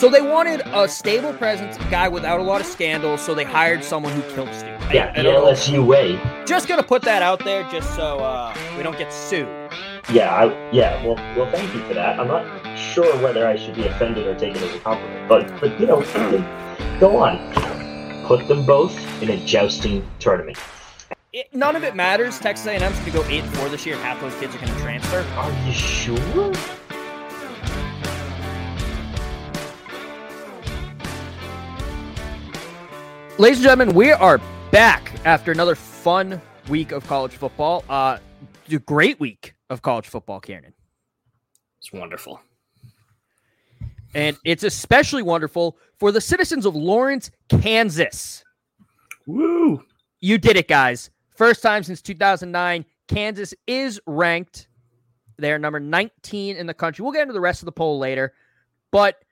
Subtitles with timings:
[0.00, 3.20] So they wanted a stable presence, a guy without a lot of scandals.
[3.20, 4.68] So they hired someone who killed Stu.
[4.90, 5.44] Yeah, I the know.
[5.44, 6.18] LSU way.
[6.46, 9.46] Just gonna put that out there, just so uh, we don't get sued.
[10.10, 11.04] Yeah, I, yeah.
[11.04, 12.18] Well, well, thank you for that.
[12.18, 15.60] I'm not sure whether I should be offended or take it as a compliment, but
[15.60, 16.00] but you know,
[16.98, 18.24] go on.
[18.24, 20.56] Put them both in a jousting tournament.
[21.34, 22.38] It, none of it matters.
[22.38, 25.20] Texas A&M's gonna go eight four this year, and half those kids are gonna transfer.
[25.36, 26.54] Are you sure?
[33.40, 34.38] Ladies and gentlemen, we are
[34.70, 37.86] back after another fun week of college football.
[37.88, 38.18] Uh,
[38.70, 40.74] a great week of college football, Kieran.
[41.78, 42.38] It's wonderful.
[44.12, 48.44] And it's especially wonderful for the citizens of Lawrence, Kansas.
[49.26, 49.84] Woo!
[50.20, 51.08] You did it, guys.
[51.34, 52.84] First time since 2009.
[53.08, 54.68] Kansas is ranked.
[55.38, 57.02] They're number 19 in the country.
[57.02, 58.34] We'll get into the rest of the poll later.
[58.90, 59.24] But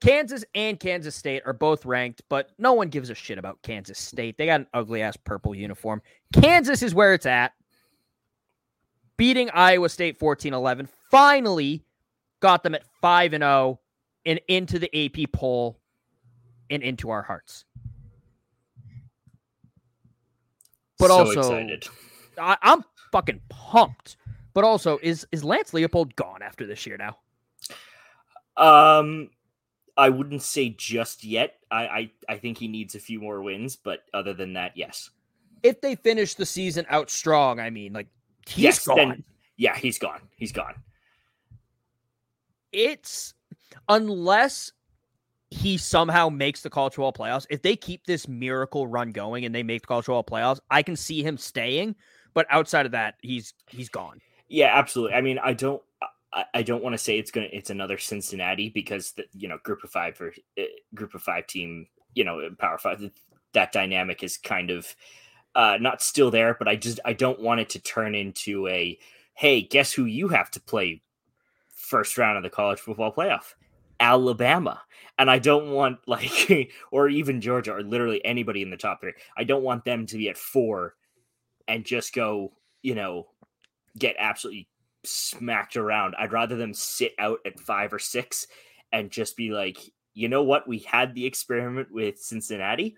[0.00, 3.98] Kansas and Kansas State are both ranked, but no one gives a shit about Kansas
[3.98, 4.38] State.
[4.38, 6.02] They got an ugly ass purple uniform.
[6.32, 7.52] Kansas is where it's at.
[9.16, 10.88] Beating Iowa State 14 11.
[11.10, 11.84] Finally
[12.40, 13.80] got them at 5 and 0
[14.24, 15.80] and into the AP poll
[16.70, 17.64] and into our hearts.
[20.98, 21.88] But so also, excited.
[22.40, 24.16] I, I'm fucking pumped.
[24.54, 27.16] But also, is is Lance Leipold gone after this year now?
[28.56, 29.30] Um,
[29.98, 31.56] I wouldn't say just yet.
[31.70, 35.10] I, I I think he needs a few more wins, but other than that, yes.
[35.62, 38.06] If they finish the season out strong, I mean, like
[38.46, 38.96] he's yes, gone.
[38.96, 39.24] then-
[39.56, 40.20] yeah, he's gone.
[40.36, 40.74] He's gone.
[42.72, 43.34] it's
[43.88, 44.72] unless
[45.50, 47.46] he somehow makes the college football playoffs.
[47.50, 50.82] If they keep this miracle run going and they make the college football playoffs, I
[50.82, 51.96] can see him staying.
[52.34, 54.20] But outside of that, he's he's gone.
[54.48, 55.14] Yeah, absolutely.
[55.16, 55.82] I mean, I don't.
[56.32, 57.48] I, don't want to say it's gonna.
[57.52, 60.62] It's another Cincinnati because the you know group of five for uh,
[60.94, 61.86] group of five team.
[62.14, 63.10] You know, power five.
[63.54, 64.94] That dynamic is kind of
[65.54, 68.98] uh, not still there, but I just I don't want it to turn into a
[69.34, 71.00] hey, guess who you have to play
[71.68, 73.54] first round of the college football playoff?
[74.00, 74.82] Alabama.
[75.18, 79.14] And I don't want like or even Georgia or literally anybody in the top three.
[79.36, 80.94] I don't want them to be at four
[81.66, 82.52] and just go,
[82.82, 83.28] you know,
[83.96, 84.68] get absolutely
[85.08, 86.14] smacked around.
[86.18, 88.46] I'd rather them sit out at five or six
[88.92, 89.78] and just be like,
[90.14, 90.66] you know what?
[90.66, 92.96] We had the experiment with Cincinnati,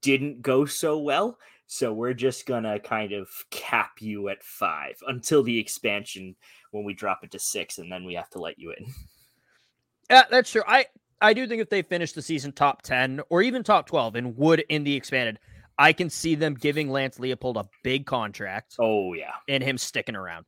[0.00, 1.38] didn't go so well.
[1.66, 6.36] So we're just gonna kind of cap you at five until the expansion
[6.70, 8.86] when we drop it to six, and then we have to let you in.
[10.10, 10.62] Yeah, that's true.
[10.66, 10.86] I
[11.22, 14.36] I do think if they finish the season top ten or even top twelve and
[14.36, 15.38] would in the expanded,
[15.78, 20.16] I can see them giving Lance Leipold a big contract Oh yeah, and him sticking
[20.16, 20.44] around.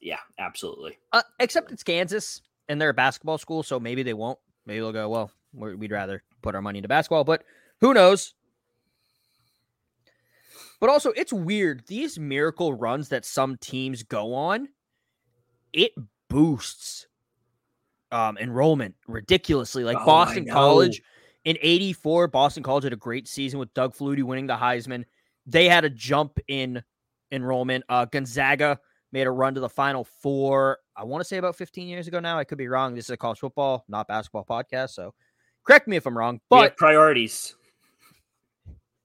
[0.00, 0.98] Yeah, absolutely.
[1.12, 4.38] Uh, except it's Kansas and they're a basketball school, so maybe they won't.
[4.66, 7.42] Maybe they'll go, well, we're, we'd rather put our money into basketball, but
[7.80, 8.34] who knows?
[10.80, 11.82] But also, it's weird.
[11.86, 14.68] These miracle runs that some teams go on,
[15.72, 15.92] it
[16.28, 17.08] boosts
[18.12, 19.82] um, enrollment ridiculously.
[19.84, 20.46] Like Oh, Boston.
[20.48, 21.02] College
[21.44, 25.04] in 84, Boston College had a great season with Doug Flutie winning the Heisman.
[25.46, 26.82] They had a jump in
[27.32, 27.84] enrollment.
[27.88, 28.78] Uh, Gonzaga
[29.12, 30.78] made a run to the Final Four.
[30.96, 32.38] I want to say about 15 years ago now.
[32.38, 32.94] I could be wrong.
[32.94, 34.90] This is a college football, not basketball podcast.
[34.90, 35.14] So
[35.64, 36.40] correct me if I'm wrong.
[36.48, 37.54] But priorities.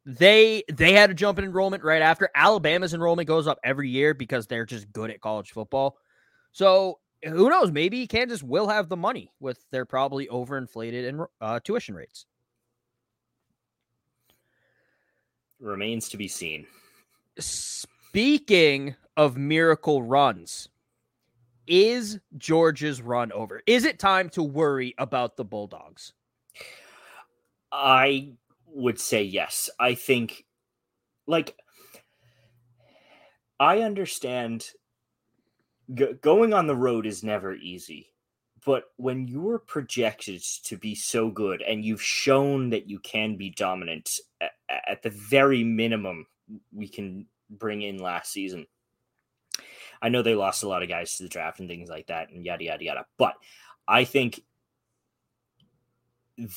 [0.06, 2.30] they they had a jump in enrollment right after.
[2.36, 5.98] Alabama's enrollment goes up every year because they're just good at college football.
[6.52, 7.72] So who knows?
[7.72, 12.26] Maybe Kansas will have the money with their probably overinflated and uh, tuition rates.
[15.60, 16.68] Remains to be seen.
[17.40, 20.70] Speaking of miracle runs,
[21.68, 23.62] is Georgia's run over?
[23.66, 26.14] Is it time to worry about the Bulldogs?
[27.72, 28.34] I
[28.68, 29.70] would say yes.
[29.80, 30.46] I think,
[31.28, 31.56] like,
[33.60, 34.66] I understand
[35.94, 38.10] g- going on the road is never easy.
[38.66, 43.50] But when you're projected to be so good and you've shown that you can be
[43.50, 46.26] dominant at, at the very minimum,
[46.72, 48.66] we can bring in last season.
[50.04, 52.30] I know they lost a lot of guys to the draft and things like that,
[52.30, 53.06] and yada yada yada.
[53.18, 53.36] But
[53.88, 54.42] I think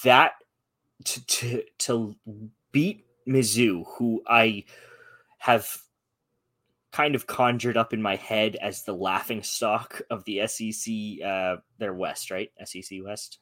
[0.02, 0.32] that
[1.04, 2.16] to to to
[2.72, 4.64] beat Mizzou, who I
[5.38, 5.78] have
[6.90, 11.25] kind of conjured up in my head as the laughing stock of the SEC.
[11.25, 12.50] Uh, they're West, right?
[12.64, 13.38] SEC West.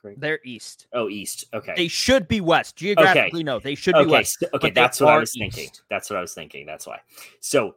[0.00, 0.20] Correct.
[0.20, 0.88] They're East.
[0.92, 1.44] Oh, East.
[1.54, 1.74] Okay.
[1.76, 3.40] They should be West geographically.
[3.40, 3.44] Okay.
[3.44, 4.06] No, they should be.
[4.06, 4.42] West.
[4.54, 5.38] Okay, that's what I was East.
[5.38, 5.70] thinking.
[5.88, 6.66] That's what I was thinking.
[6.66, 6.98] That's why.
[7.40, 7.76] So.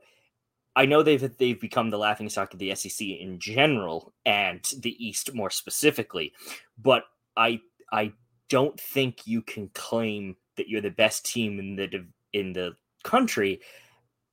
[0.76, 4.96] I know they've they've become the laughing stock of the SEC in general and the
[5.04, 6.34] East more specifically,
[6.78, 7.04] but
[7.36, 7.62] I
[7.92, 8.14] I
[8.50, 13.62] don't think you can claim that you're the best team in the in the country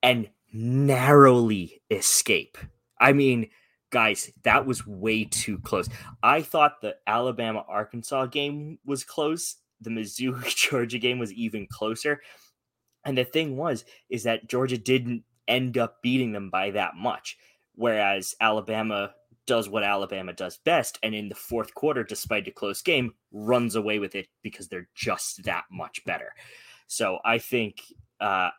[0.03, 2.59] and narrowly escape.
[3.01, 3.49] I mean,
[3.91, 5.89] guys, that was way too close.
[6.23, 9.57] I thought the Alabama Arkansas game was close.
[9.81, 12.23] The Missouri Georgia game was even closer.
[13.05, 17.39] And the thing was, is that Georgia didn't end up beating them by that much.
[17.75, 19.15] Whereas Alabama
[19.47, 20.99] does what Alabama does best.
[21.03, 24.89] And in the fourth quarter, despite a close game, runs away with it because they're
[24.95, 26.35] just that much better.
[26.89, 27.83] So I think
[28.21, 28.51] uh,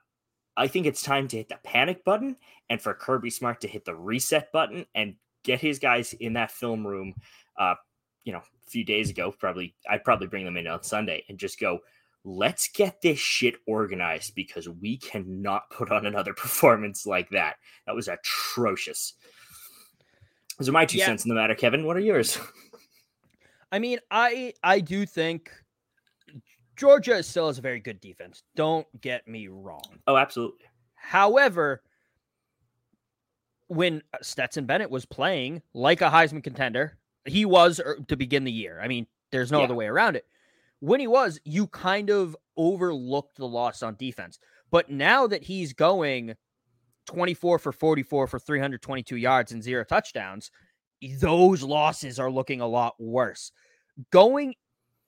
[0.56, 2.36] I think it's time to hit the panic button
[2.70, 6.52] and for Kirby Smart to hit the reset button and get his guys in that
[6.52, 7.14] film room.
[7.58, 7.76] Uh,
[8.24, 11.38] you know, a few days ago, probably I'd probably bring them in on Sunday and
[11.38, 11.80] just go,
[12.28, 17.56] let's get this shit organized because we cannot put on another performance like that.
[17.86, 19.14] That was atrocious.
[20.60, 21.06] Those are my two yeah.
[21.06, 21.86] cents in the matter, Kevin.
[21.86, 22.38] What are yours?
[23.72, 25.52] I mean, I I do think
[26.76, 28.44] Georgia still has a very good defense.
[28.56, 30.00] Don't get me wrong.
[30.08, 30.66] Oh, absolutely.
[30.96, 31.82] However,
[33.68, 38.52] when Stetson Bennett was playing like a Heisman contender, he was er, to begin the
[38.52, 38.80] year.
[38.82, 39.66] I mean, there's no yeah.
[39.66, 40.26] other way around it.
[40.80, 44.40] When he was, you kind of overlooked the loss on defense.
[44.72, 46.36] But now that he's going
[47.08, 50.52] 24 for 44 for 322 yards and zero touchdowns,
[51.20, 53.52] those losses are looking a lot worse.
[54.12, 54.56] Going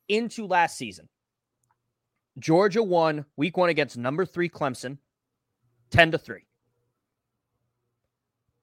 [0.08, 1.08] into last season,
[2.40, 4.98] Georgia won week one against number three Clemson,
[5.92, 6.42] 10 to 3.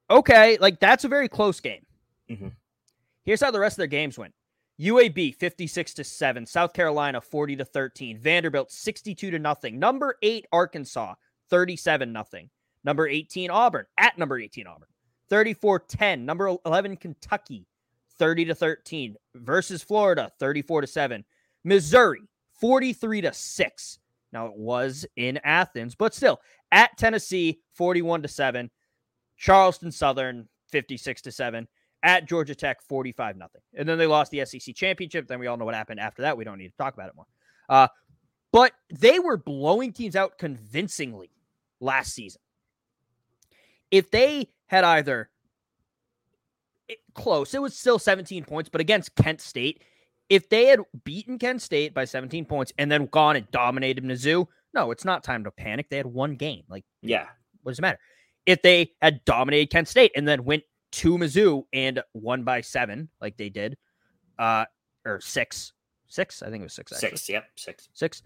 [0.09, 1.85] Okay, like that's a very close game.
[2.31, 2.49] Mm-hmm.
[3.25, 4.33] Here's how the rest of their games went.
[4.81, 10.47] UAB 56 to 7, South Carolina 40 to 13, Vanderbilt 62 to nothing, number 8
[10.53, 11.15] Arkansas
[11.49, 12.51] 37 nothing,
[12.85, 14.89] number 18 Auburn at number 18 Auburn.
[15.31, 17.67] 34-10, number 11 Kentucky
[18.19, 21.25] 30 to 13 versus Florida 34 to 7,
[21.65, 22.23] Missouri
[22.61, 23.99] 43 to 6.
[24.33, 26.41] Now it was in Athens, but still
[26.71, 28.71] at Tennessee 41 to 7,
[29.37, 31.69] Charleston Southern 56 to 7,
[32.07, 33.61] at Georgia Tech 45 nothing.
[33.75, 36.39] And then they lost the SEC championship, then we all know what happened after that.
[36.39, 37.27] We don't need to talk about it more.
[37.69, 37.89] Uh,
[38.53, 41.31] but they were blowing teams out convincingly
[41.81, 42.41] last season.
[43.91, 45.29] If they had either
[46.89, 49.83] it, close, it was still 17 points, but against Kent State,
[50.29, 54.47] if they had beaten Kent State by 17 points and then gone and dominated Mizzou,
[54.73, 55.89] no, it's not time to panic.
[55.91, 56.63] They had one game.
[56.69, 57.27] Like, yeah,
[57.63, 57.99] what does it matter?
[58.45, 60.63] If they had dominated Kent State and then went
[60.97, 63.77] to Mizzou and won by seven, like they did,
[64.39, 64.65] uh,
[65.05, 65.73] or six,
[66.07, 66.93] six, I think it was six.
[66.93, 67.11] Actually.
[67.11, 68.23] Six, yep, six, six.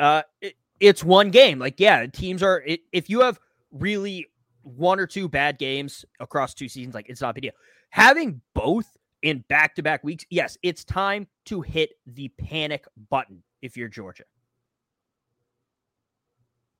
[0.00, 1.58] Uh, it, it's one game.
[1.60, 2.62] Like, yeah, teams are.
[2.66, 3.38] It, if you have
[3.70, 4.26] really
[4.62, 7.52] one or two bad games across two seasons, like it's not a big deal.
[7.90, 13.42] Having both in back to back weeks, yes, it's time to hit the panic button
[13.62, 14.24] if you're Georgia.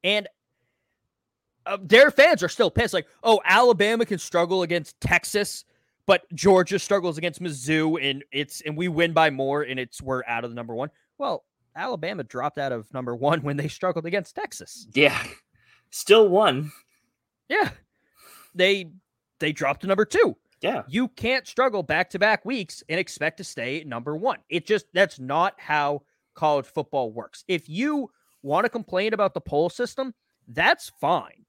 [0.03, 0.29] And
[1.69, 2.95] uh, their fans are still pissed.
[2.95, 5.65] Like, oh, Alabama can struggle against Texas,
[6.07, 10.25] but Georgia struggles against Mizzou, and it's and we win by more, and it's we're
[10.27, 10.91] out of the number one.
[11.19, 11.45] Well,
[11.77, 14.87] Alabama dropped out of number one when they struggled against Texas.
[14.95, 15.23] Yeah,
[15.91, 16.73] still won.
[17.49, 17.71] Yeah,
[18.55, 18.87] they
[19.39, 20.37] they dropped to number two.
[20.61, 20.83] Yeah.
[20.89, 24.39] You can't struggle back to back weeks and expect to stay number one.
[24.49, 26.03] It just, that's not how
[26.35, 27.45] college football works.
[27.47, 28.11] If you
[28.43, 30.15] want to complain about the poll system,
[30.49, 31.45] that's fine.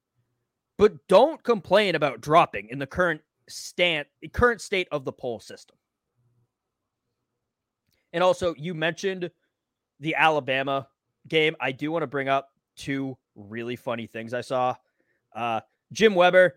[0.79, 5.77] But don't complain about dropping in the current stand current state of the poll system.
[8.11, 9.29] And also, you mentioned
[9.99, 10.87] the Alabama
[11.27, 11.55] game.
[11.59, 14.75] I do want to bring up two really funny things I saw.
[15.35, 15.59] Uh,
[15.91, 16.55] Jim Weber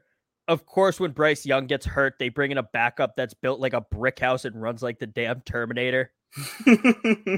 [0.49, 3.75] of course, when Bryce Young gets hurt, they bring in a backup that's built like
[3.75, 6.13] a brick house and runs like the damn Terminator.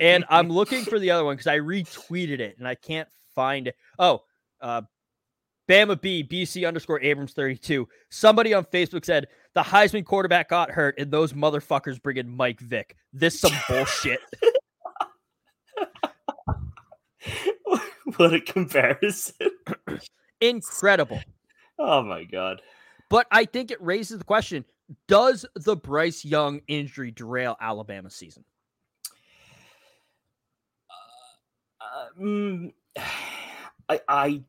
[0.01, 3.69] and I'm looking for the other one because I retweeted it and I can't find
[3.69, 3.77] it.
[3.99, 4.23] Oh,
[4.61, 4.83] uh,
[5.69, 7.89] Bama B, BC underscore Abrams 32.
[8.11, 12.61] Somebody on Facebook said the Heisman quarterback got hurt and those motherfuckers bring in Mike
[12.61, 12.97] Vick.
[13.13, 14.21] This some bullshit.
[18.17, 19.35] what a comparison.
[20.41, 21.21] Incredible.
[21.79, 22.61] Oh my god.
[23.09, 24.65] But I think it raises the question
[25.09, 28.45] Does the Bryce Young injury derail Alabama season?
[31.81, 32.73] Uh, mm,
[33.89, 34.43] I, I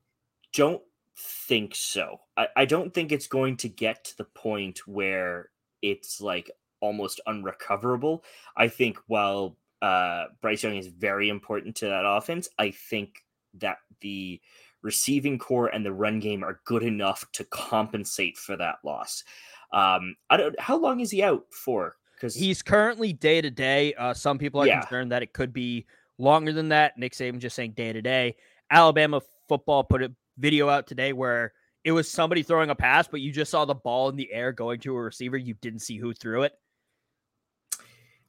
[0.54, 0.82] don't
[1.18, 2.20] think so.
[2.38, 5.50] I, I don't think it's going to get to the point where
[5.82, 8.24] it's like almost unrecoverable.
[8.58, 13.24] I think while uh, Bryce Young is very important to that offense, I think
[13.56, 14.42] that the
[14.82, 19.24] receiving core and the run game are good enough to compensate for that loss.
[19.72, 20.60] Um, I don't.
[20.60, 21.96] How long is he out for?
[22.14, 23.94] Because he's currently day to day.
[24.14, 24.80] Some people are yeah.
[24.82, 25.86] concerned that it could be
[26.18, 26.98] longer than that.
[26.98, 28.36] Nick Saban just saying day to day.
[28.72, 33.22] Alabama football put a video out today where it was somebody throwing a pass, but
[33.22, 35.38] you just saw the ball in the air going to a receiver.
[35.38, 36.54] You didn't see who threw it.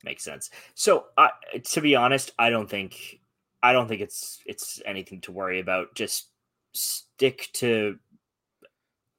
[0.04, 0.50] Makes sense.
[0.75, 1.28] So, uh,
[1.70, 3.20] to be honest, I don't think
[3.62, 5.94] I don't think it's it's anything to worry about.
[5.94, 6.28] Just
[6.75, 7.98] stick to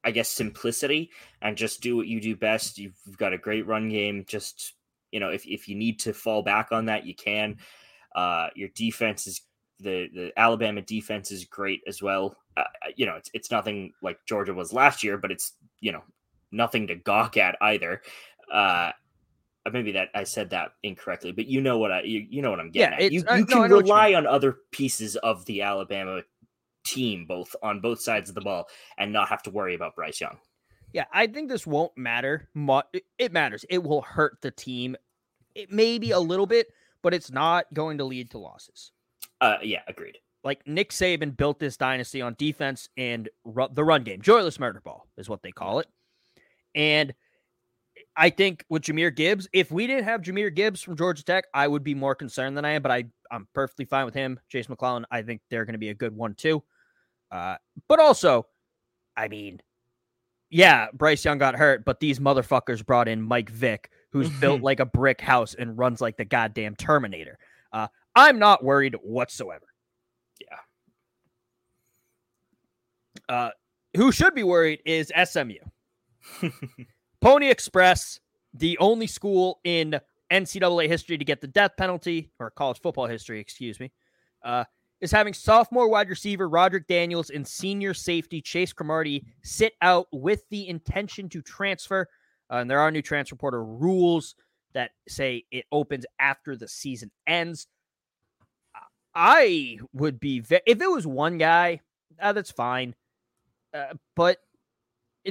[0.03, 2.77] I guess simplicity and just do what you do best.
[2.77, 4.23] You've got a great run game.
[4.27, 4.73] Just
[5.11, 7.57] you know, if if you need to fall back on that, you can.
[8.15, 9.41] Uh, your defense is
[9.79, 12.35] the the Alabama defense is great as well.
[12.55, 12.63] Uh,
[12.95, 16.03] you know, it's it's nothing like Georgia was last year, but it's you know
[16.51, 18.01] nothing to gawk at either.
[18.51, 18.91] Uh,
[19.71, 22.59] maybe that I said that incorrectly, but you know what I you, you know what
[22.59, 23.11] I'm getting yeah, at.
[23.11, 26.21] You, you can no, rely on other pieces of the Alabama
[26.85, 28.67] team, both on both sides of the ball,
[28.97, 30.37] and not have to worry about Bryce Young.
[30.93, 32.87] Yeah, I think this won't matter much.
[33.17, 33.65] It matters.
[33.69, 34.95] It will hurt the team.
[35.53, 36.67] It may be a little bit,
[37.01, 38.91] but it's not going to lead to losses.
[39.41, 40.17] Uh, yeah, agreed.
[40.43, 44.21] Like Nick Saban built this dynasty on defense and ru- the run game.
[44.21, 45.87] Joyless murder ball is what they call it.
[46.73, 47.13] And
[48.15, 51.67] I think with Jahmyr Gibbs, if we didn't have Jahmyr Gibbs from Georgia Tech, I
[51.67, 52.81] would be more concerned than I am.
[52.81, 54.39] But I, I'm perfectly fine with him.
[54.49, 56.63] Jase McClellan, I think they're going to be a good one too.
[57.31, 58.47] Uh, but also,
[59.15, 59.61] I mean,
[60.49, 64.79] yeah, Bryce Young got hurt, but these motherfuckers brought in Mike Vick, who's built like
[64.79, 67.37] a brick house and runs like the goddamn Terminator.
[67.73, 67.87] Uh,
[68.17, 69.67] I'm not worried whatsoever.
[70.41, 70.57] Yeah.
[73.29, 73.49] Uh,
[73.95, 75.59] who should be worried is SMU.
[77.21, 78.19] Pony Express,
[78.55, 79.99] the only school in
[80.31, 83.91] NCAA history to get the death penalty, or college football history, excuse me,
[84.43, 84.63] uh,
[84.99, 90.41] is having sophomore wide receiver Roderick Daniels and senior safety Chase Cromartie sit out with
[90.49, 92.07] the intention to transfer.
[92.51, 94.33] Uh, and there are new transfer portal rules
[94.73, 97.67] that say it opens after the season ends.
[99.19, 101.81] I would be ve- if it was one guy,
[102.21, 102.93] uh, that's fine.
[103.73, 104.37] Uh, but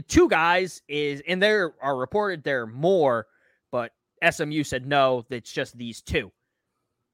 [0.08, 3.28] two guys is, and there are reported there are more,
[3.70, 3.92] but
[4.28, 6.32] SMU said no, it's just these two.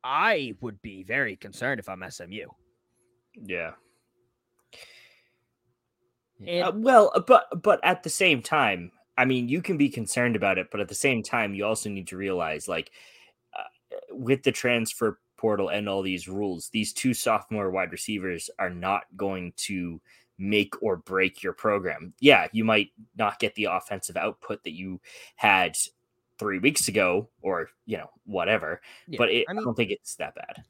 [0.03, 2.47] I would be very concerned if I'm SMU.
[3.45, 3.73] Yeah.
[6.47, 9.91] And, uh, well, uh, but but at the same time, I mean, you can be
[9.91, 12.91] concerned about it, but at the same time, you also need to realize, like,
[13.57, 13.63] uh,
[14.11, 19.03] with the transfer portal and all these rules, these two sophomore wide receivers are not
[19.17, 20.01] going to
[20.39, 22.15] make or break your program.
[22.21, 25.01] Yeah, you might not get the offensive output that you
[25.35, 25.77] had
[26.39, 29.91] three weeks ago or, you know, whatever, yeah, but it, I, mean, I, don't think
[29.91, 30.63] it's that bad.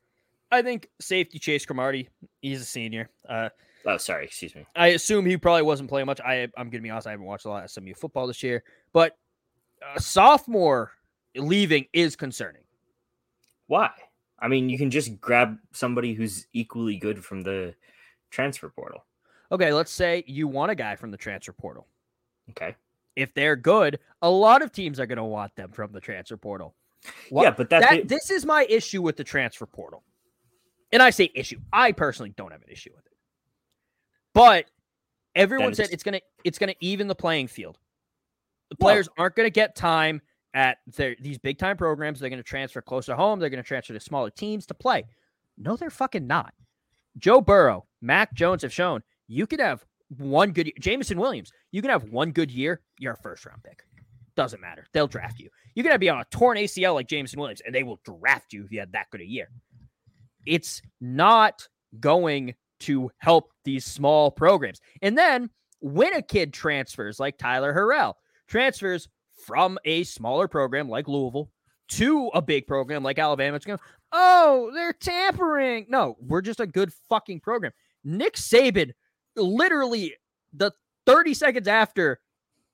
[0.50, 2.08] I think safety Chase Cromartie,
[2.40, 3.10] he's a senior.
[3.28, 3.50] Uh,
[3.84, 4.66] oh, sorry, excuse me.
[4.74, 6.20] I assume he probably wasn't playing much.
[6.22, 8.42] I, I'm going to be honest, I haven't watched a lot of SMU football this
[8.42, 8.64] year,
[8.94, 9.18] but
[9.94, 10.92] a sophomore
[11.36, 12.62] leaving is concerning.
[13.66, 13.90] Why?
[14.42, 17.74] I mean, you can just grab somebody who's equally good from the
[18.30, 19.04] transfer portal.
[19.52, 21.86] Okay, let's say you want a guy from the transfer portal.
[22.50, 22.74] Okay.
[23.14, 26.36] If they're good, a lot of teams are going to want them from the transfer
[26.36, 26.74] portal.
[27.30, 30.02] What, yeah, but that, this is my issue with the transfer portal.
[30.92, 31.60] And I say issue.
[31.72, 33.12] I personally don't have an issue with it.
[34.34, 34.66] But
[35.34, 37.78] everyone said it's going to it's going to even the playing field.
[38.70, 40.20] The players well, aren't going to get time
[40.54, 42.20] at their, these big time programs.
[42.20, 43.38] They're going to transfer closer home.
[43.38, 45.04] They're going to transfer to smaller teams to play.
[45.58, 46.54] No, they're fucking not.
[47.18, 49.84] Joe Burrow, Mac Jones have shown you could have
[50.18, 51.52] one good Jameson Williams.
[51.70, 52.80] You can have one good year.
[52.98, 53.82] You're a first round pick.
[54.34, 54.86] Doesn't matter.
[54.92, 55.50] They'll draft you.
[55.74, 58.52] You're going to be on a torn ACL like Jameson Williams, and they will draft
[58.52, 59.48] you if you had that good a year.
[60.46, 61.68] It's not
[62.00, 64.80] going to help these small programs.
[65.02, 68.14] And then when a kid transfers, like Tyler Harrell,
[68.48, 69.08] transfers
[69.42, 71.50] from a smaller program like Louisville
[71.88, 73.78] to a big program like Alabama, it's going,
[74.12, 75.86] oh, they're tampering.
[75.88, 77.72] No, we're just a good fucking program.
[78.04, 78.92] Nick Saban,
[79.36, 80.14] literally
[80.52, 80.72] the
[81.06, 82.20] 30 seconds after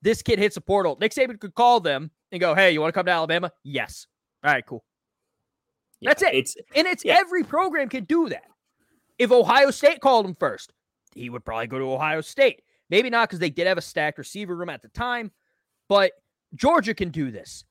[0.03, 2.93] this kid hits a portal, Nick Saban could call them and go, hey, you want
[2.93, 3.51] to come to Alabama?
[3.65, 4.07] Yes.
[4.45, 4.85] All right, cool.
[6.01, 6.35] Yeah, That's it.
[6.35, 7.17] It's And it's Yeah.
[7.19, 8.45] every program can do that.
[9.19, 10.73] If Ohio State called him first,
[11.15, 12.63] he would probably go to Ohio State.
[12.91, 15.33] Maybe not because they did have a stacked receiver room at the time,
[15.89, 16.13] but
[16.55, 17.65] Georgia can do this.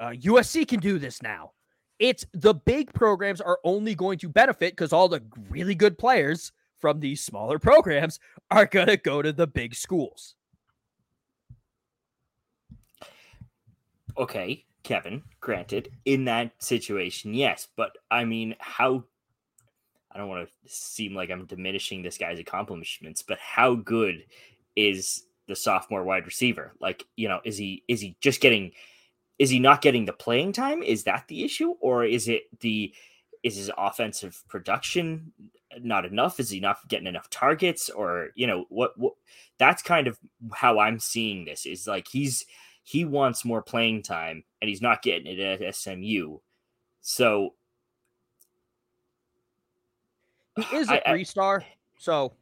[0.00, 1.52] Uh, USC can do this now.
[1.98, 6.52] It's the big programs are only going to benefit because all the really good players
[6.80, 8.18] from these smaller programs
[8.50, 10.34] are going to go to the big schools.
[14.16, 17.68] okay, Kevin, granted, in that situation, yes.
[17.76, 19.04] But I mean, how
[20.12, 24.24] I don't want to seem like I'm diminishing this guy's accomplishments, but how good
[24.76, 26.72] is the sophomore wide receiver?
[26.80, 28.72] Like, you know, is he is he just getting
[29.38, 30.82] is he not getting the playing time?
[30.82, 31.74] Is that the issue?
[31.80, 32.94] Or is it the
[33.42, 35.32] is his offensive production
[35.80, 36.40] not enough?
[36.40, 37.90] Is he not getting enough targets?
[37.90, 39.14] Or, you know, what what
[39.58, 40.18] that's kind of
[40.52, 42.44] how I'm seeing this is like he's
[42.84, 46.38] he wants more playing time and he's not getting it at SMU.
[47.00, 47.54] So
[50.56, 51.64] He is a three star,
[51.98, 52.32] so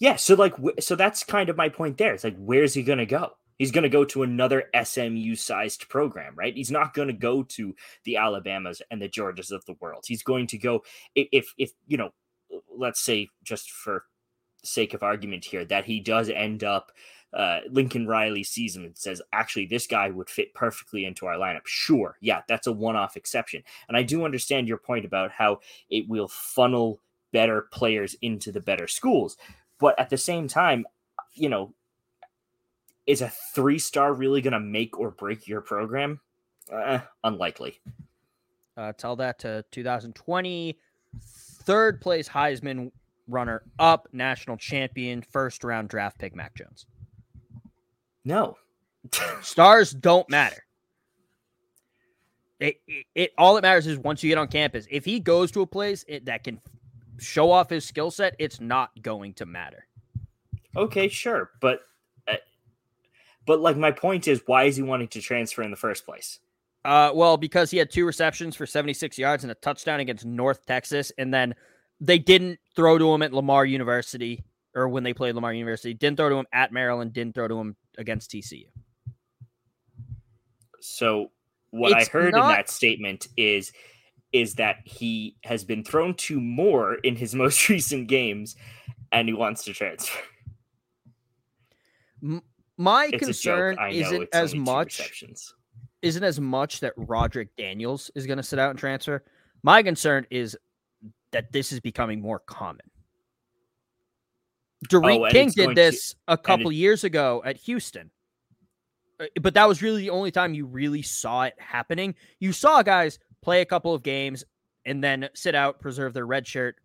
[0.00, 2.14] Yeah, so like, so that's kind of my point there.
[2.14, 3.32] It's like, where's he going to go?
[3.58, 6.56] He's going to go to another SMU sized program, right?
[6.56, 10.04] He's not going to go to the Alabamas and the Georgias of the world.
[10.06, 10.82] He's going to go
[11.14, 12.10] if, if you know,
[12.74, 14.04] let's say just for
[14.64, 16.90] sake of argument here, that he does end up.
[17.34, 21.36] Uh, Lincoln Riley sees him and says, actually, this guy would fit perfectly into our
[21.36, 21.66] lineup.
[21.66, 22.16] Sure.
[22.22, 23.62] Yeah, that's a one off exception.
[23.88, 27.00] And I do understand your point about how it will funnel
[27.32, 29.36] better players into the better schools.
[29.80, 30.86] But at the same time,
[31.34, 31.74] you know,
[33.06, 36.20] is a three star really going to make or break your program?
[36.72, 37.80] Uh, unlikely.
[38.76, 40.78] Uh, tell that to 2020
[41.70, 42.90] third place Heisman
[43.28, 46.86] runner up, national champion, first round draft pick Mac Jones.
[48.24, 48.56] No.
[49.42, 50.64] Stars don't matter.
[52.58, 54.86] It, it, it all that matters is once you get on campus.
[54.90, 56.60] If he goes to a place it, that can
[57.20, 59.86] show off his skill set, it's not going to matter.
[60.76, 61.80] okay, sure, but
[62.28, 62.34] uh,
[63.46, 66.38] but like my point is, why is he wanting to transfer in the first place?
[66.84, 70.64] Uh, well, because he had two receptions for 76 yards and a touchdown against North
[70.64, 71.54] Texas, and then
[72.00, 74.42] they didn't throw to him at Lamar University
[74.74, 75.92] or when they played Lamar University.
[75.92, 77.12] Didn't throw to him at Maryland.
[77.12, 78.64] Didn't throw to him against TCU.
[80.80, 81.30] So
[81.70, 83.72] what It's I heard not- in that statement is
[84.32, 88.56] is that he has been thrown to more in his most recent games,
[89.12, 90.18] and he wants to transfer.
[92.76, 93.80] My It's concern joke.
[93.80, 95.24] I know isn't as much
[96.02, 99.22] isn't as much that Roderick Daniels is going to sit out and transfer.
[99.62, 100.56] My concern is
[101.32, 102.86] that this is becoming more common.
[104.88, 108.10] D'Eriq Oh, King did going to- this a couple it- years ago at Houston.
[109.20, 112.14] Uh, But that was really the only time you really saw it happening.
[112.38, 114.44] You saw guys play a couple of games
[114.84, 116.76] and then sit out, preserve their red shirt.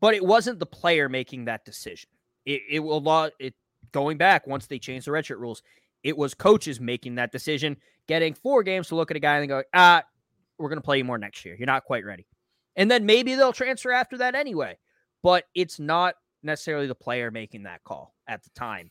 [0.00, 2.08] But it wasn't the player making that decision.
[2.46, 3.54] It, it will lot it
[3.92, 5.62] going back once they changed the redshirt rules.
[6.02, 7.76] It was coaches making that decision,
[8.08, 10.02] getting four games to look at a guy and go, ah,
[10.58, 11.54] we're going to play you more next year.
[11.56, 12.26] You're not quite ready.
[12.76, 14.78] And then maybe they'll transfer after that anyway.
[15.22, 18.90] But it's not necessarily the player making that call at the time.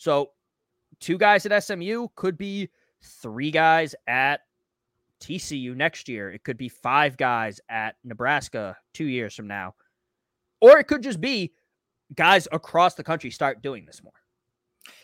[0.00, 0.30] So,
[0.98, 2.70] two guys at SMU could be
[3.02, 4.40] three guys at
[5.20, 6.32] TCU next year.
[6.32, 9.74] It could be five guys at Nebraska two years from now.
[10.62, 11.52] Or it could just be
[12.14, 14.14] guys across the country start doing this more.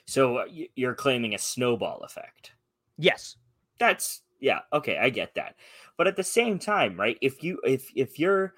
[0.06, 2.52] So uh, you're claiming a snowball effect.
[2.96, 3.36] Yes.
[3.78, 5.56] That's yeah, okay, I get that.
[5.98, 7.18] But at the same time, right?
[7.20, 8.54] If you if if you're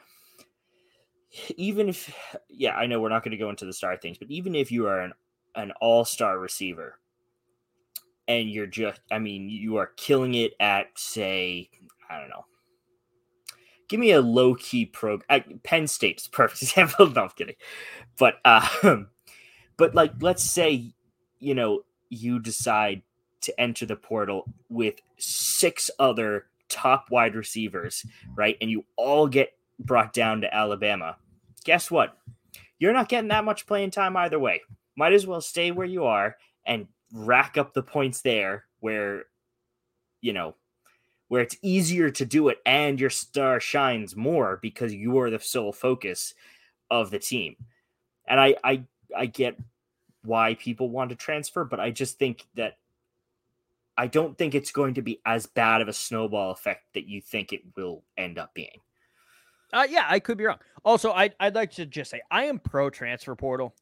[1.57, 2.14] even if
[2.48, 4.70] yeah, I know we're not going to go into the star things, but even if
[4.70, 5.14] you are an
[5.59, 6.99] an all-star receiver
[8.29, 11.71] and you're just I mean, you are killing it at say,
[12.09, 12.44] I don't know.
[13.88, 17.11] Give me a low-key pro uh, Penn State's perfect example.
[17.11, 17.57] no, I'm kidding.
[18.18, 18.66] But uh
[19.77, 20.94] but like let's say
[21.40, 23.03] you know you decide
[23.40, 28.57] to enter the portal with six other top wide receivers, right?
[28.61, 31.16] And you all get brought down to Alabama.
[31.64, 32.16] Guess what?
[32.79, 34.62] You're not getting that much playing time either way.
[34.99, 39.27] Might as well stay where you are and rack up the points there where,
[40.21, 40.57] you know,
[41.29, 45.39] where it's easier to do it and your star shines more because you are the
[45.39, 46.35] sole focus
[46.91, 47.55] of the team.
[48.27, 48.83] And I I
[49.17, 49.57] I get
[50.25, 52.79] why people want to transfer, but I just think that
[53.97, 57.21] I don't think it's going to be as bad of a snowball effect that you
[57.21, 58.81] think it will end up being.
[59.73, 60.59] Uh, yeah, I could be wrong.
[60.85, 63.77] Also, I, I'd like to just say I am pro transfer portal.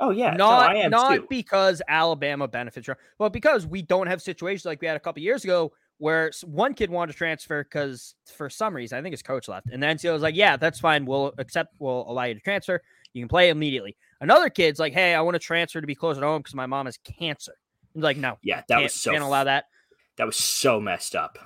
[0.00, 1.26] Oh yeah, no, not I am not too.
[1.28, 5.22] because Alabama benefits from, but because we don't have situations like we had a couple
[5.22, 9.22] years ago where one kid wanted to transfer because for some reason I think his
[9.22, 11.04] coach left, and the NCAA was like, "Yeah, that's fine.
[11.04, 11.74] We'll accept.
[11.78, 12.80] We'll allow you to transfer.
[13.12, 16.20] You can play immediately." Another kid's like, "Hey, I want to transfer to be closer
[16.20, 17.54] to home because my mom has cancer."
[17.92, 19.64] He's like, "No, Yeah, that can't, was so can't allow that."
[20.16, 21.38] that was so messed up.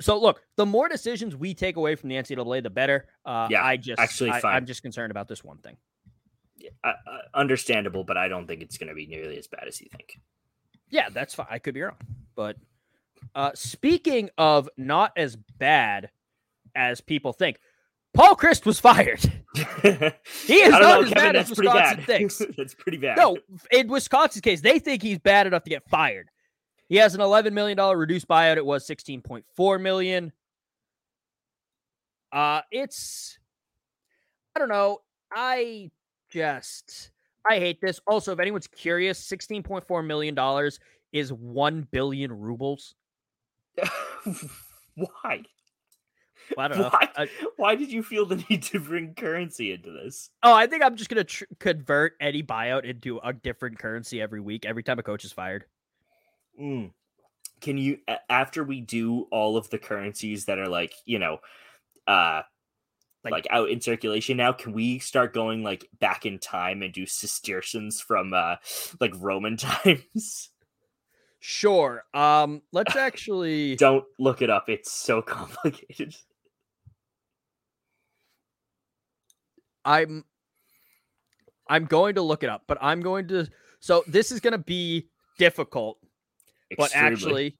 [0.00, 3.06] So look, the more decisions we take away from the NCAA, the better.
[3.24, 4.54] Uh, Yeah, I just actually I, fine.
[4.54, 5.76] I'm just concerned about this one thing.
[6.84, 6.92] Uh,
[7.34, 10.20] understandable, but I don't think it's going to be nearly as bad as you think.
[10.90, 11.46] Yeah, that's fine.
[11.50, 11.96] I could be wrong,
[12.34, 12.56] but
[13.34, 16.10] uh, speaking of not as bad
[16.74, 17.58] as people think,
[18.14, 19.20] Paul Chryst was fired.
[19.54, 22.04] he is don't know, as Kevin, bad as Wisconsin bad.
[22.04, 22.42] thinks.
[22.56, 23.16] that's pretty bad.
[23.18, 23.38] No,
[23.70, 26.28] in Wisconsin's case, they think he's bad enough to get fired.
[26.88, 28.56] He has an $11 million reduced buyout.
[28.56, 30.32] It was 16.4 million.
[32.32, 33.38] Uh, it's,
[34.56, 34.98] I don't know.
[35.30, 35.90] I
[36.30, 37.10] just,
[37.48, 38.00] I hate this.
[38.06, 40.70] Also, if anyone's curious, $16.4 million
[41.12, 42.94] is 1 billion rubles.
[44.94, 45.42] Why?
[46.56, 46.88] I don't know.
[46.90, 47.08] Why?
[47.16, 50.30] I- Why did you feel the need to bring currency into this?
[50.42, 54.20] oh, I think I'm just going to tr- convert any buyout into a different currency
[54.20, 55.64] every week, every time a coach is fired.
[56.60, 56.90] Mm.
[57.60, 61.38] Can you after we do all of the currencies that are like you know,
[62.06, 62.42] uh,
[63.24, 64.52] Like- out in circulation now?
[64.52, 68.56] Can we start going like back in time and do cistercians from uh
[69.00, 70.50] like Roman times?
[71.40, 72.04] Sure.
[72.14, 73.76] Um, let's actually.
[73.76, 74.68] Don't look it up.
[74.68, 76.14] It's so complicated.
[79.84, 80.24] I'm
[81.68, 83.48] I'm going to look it up, but I'm going to
[83.80, 85.98] so this is going to be difficult,
[86.76, 87.56] but actually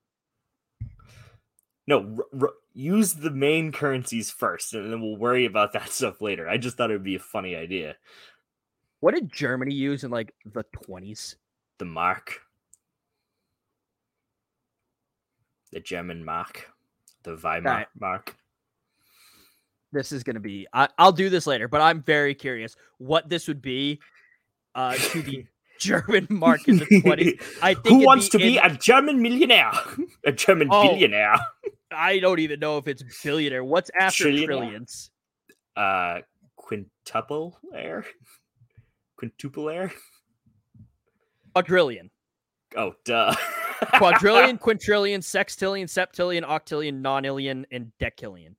[1.87, 2.17] no.
[2.19, 6.49] R- r- use the main currencies first, and then we'll worry about that stuff later.
[6.49, 7.97] I just thought it would be a funny idea.
[9.01, 11.37] what did Germany use in like the 20s?
[11.79, 12.41] The mark,
[15.73, 16.69] the German mark,
[17.23, 17.87] the Weimar Alright.
[17.99, 18.37] mark.
[19.93, 23.29] This is going to be I, I'll do this later, but I'm very curious what
[23.29, 24.01] this would be
[24.75, 25.47] uh to the
[25.79, 27.41] German mark in the 20s.
[27.63, 29.71] I think Who wants to in- be a German millionaire?
[30.25, 30.89] a German Oh.
[30.89, 31.37] billionaire?
[31.91, 33.65] I don't even know if it's billionaire.
[33.65, 34.45] What's after Trillionaire?
[34.47, 35.11] trillions?
[35.77, 36.21] Uh,
[36.57, 38.05] quintuple air,
[39.17, 39.93] quintuple air.
[41.55, 42.11] Quadrillion.
[42.77, 43.35] Oh, duh.
[43.95, 48.55] quadrillion, quintillion, sextillion, septillion, octillion, nonillion, and decillion.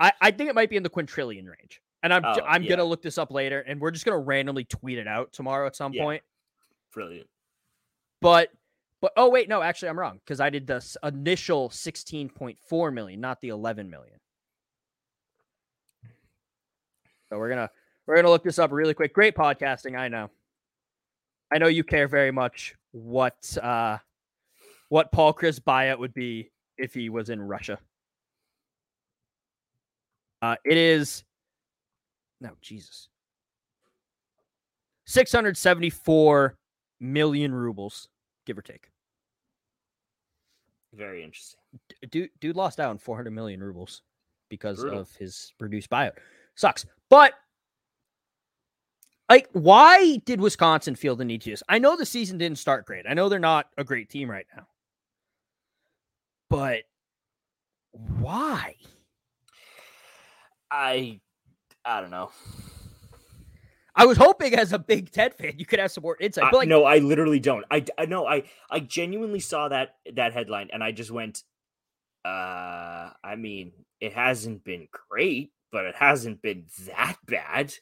[0.00, 1.80] I, I think it might be in the quintillion range.
[2.02, 2.70] And I'm Oh, I'm yeah.
[2.70, 5.76] gonna look this up later, and we're just gonna randomly tweet it out tomorrow at
[5.76, 6.02] some Yeah.
[6.04, 6.22] point.
[6.92, 7.28] Brilliant.
[8.20, 8.50] But
[9.02, 13.40] but oh wait, no, actually I'm wrong because I did the initial 16.4 million, not
[13.40, 14.16] the 11 million.
[17.28, 17.68] So we're gonna
[18.06, 19.12] we're gonna look this up really quick.
[19.12, 20.30] Great podcasting, I know.
[21.52, 23.98] I know you care very much what uh
[24.88, 27.80] what Paul Chryst buyout would be if he was in Russia.
[30.40, 31.24] Uh it is
[32.40, 33.08] no Jesus.
[35.06, 36.56] 674
[37.00, 38.08] million rubles,
[38.46, 38.91] give or take.
[40.94, 41.60] Very interesting.
[42.10, 44.02] Dude, dude lost out on 400 million rubles
[44.48, 45.00] because Brutal.
[45.00, 46.12] of his reduced buyout.
[46.54, 46.84] Sucks.
[47.08, 47.32] But
[49.28, 51.62] like, why did Wisconsin feel the need to do this?
[51.68, 53.06] I know the season didn't start great.
[53.08, 54.66] I know they're not a great team right now.
[56.50, 56.82] But
[57.92, 58.74] why?
[60.70, 61.20] I
[61.84, 62.30] I don't know.
[63.94, 66.50] I was hoping as a Big Ten fan you could have some more insight.
[66.50, 67.64] But like, no, I literally don't.
[67.70, 71.42] I I know I I genuinely saw that that headline and I just went
[72.24, 77.74] uh I mean, it hasn't been great, but it hasn't been that bad.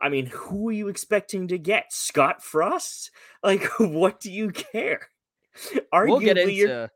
[0.00, 1.92] I mean, who are you expecting to get?
[1.92, 3.10] Scott Frost?
[3.42, 5.08] Like what do you care?
[5.92, 6.90] Arguably we'll get your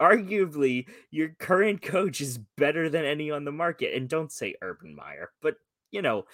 [0.00, 4.94] arguably your current coach is better than any on the market and don't say Urban
[4.94, 5.56] Meyer, but
[5.90, 6.26] you know,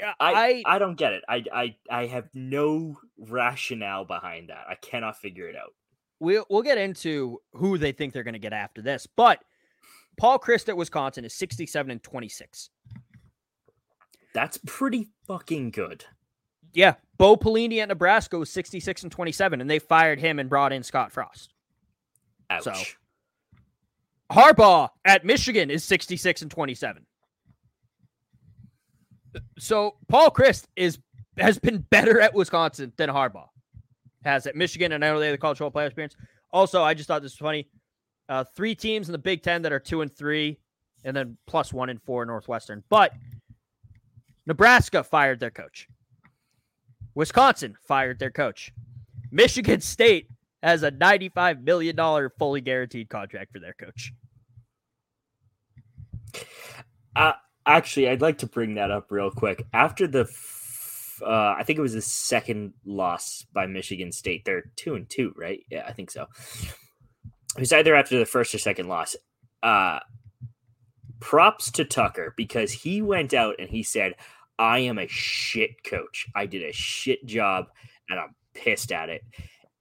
[0.00, 1.24] I, I I don't get it.
[1.28, 4.64] I I I have no rationale behind that.
[4.68, 5.74] I cannot figure it out.
[6.20, 9.06] we'll we'll get into who they think they're going to get after this.
[9.06, 9.42] But
[10.16, 12.70] Paul Chryst at Wisconsin is 67 and 26.
[14.34, 16.04] That's pretty fucking good.
[16.74, 20.72] Yeah, Bo Pelini at Nebraska was 66 and 27, and they fired him and brought
[20.72, 21.54] in Scott Frost.
[22.50, 22.64] Ouch.
[22.64, 22.72] So
[24.30, 27.06] Harbaugh at Michigan is 66 and 27.
[29.58, 30.98] So Paul Chryst is
[31.36, 33.48] has been better at Wisconsin than Harbaugh
[34.24, 36.16] has at Michigan, and I know they have the cultural player experience.
[36.50, 37.68] Also, I just thought this was funny.
[38.28, 40.58] Uh, three teams in the Big Ten that are two and three,
[41.04, 42.82] and then plus one and four Northwestern.
[42.88, 43.12] But
[44.46, 45.88] Nebraska fired their coach.
[47.14, 48.72] Wisconsin fired their coach.
[49.30, 50.28] Michigan State
[50.62, 51.96] has a $95 million
[52.38, 54.12] fully guaranteed contract for their coach.
[57.14, 57.32] Uh,
[57.68, 59.64] actually, I'd like to bring that up real quick.
[59.72, 64.44] After the, f- uh, I think it was the second loss by Michigan State.
[64.44, 65.60] They're two and two, right?
[65.70, 66.26] Yeah, I think so.
[67.56, 69.16] It was either after the first or second loss.
[69.62, 70.00] Uh,
[71.20, 74.14] props to Tucker because he went out and he said,
[74.58, 76.26] "I am a shit coach.
[76.34, 77.66] I did a shit job,
[78.08, 79.22] and I'm pissed at it."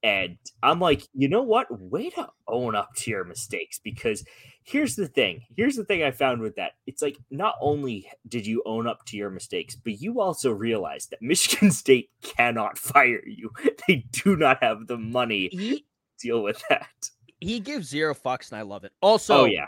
[0.03, 1.67] And I'm like, you know what?
[1.71, 4.23] Way to own up to your mistakes because
[4.63, 5.41] here's the thing.
[5.55, 6.73] Here's the thing I found with that.
[6.85, 11.09] It's like not only did you own up to your mistakes, but you also realized
[11.11, 13.49] that Michigan State cannot fire you.
[13.87, 15.83] They do not have the money He to
[16.19, 17.09] deal with that.
[17.39, 18.91] he gives zero fucks, and I love it.
[19.01, 19.65] Also, oh yeah.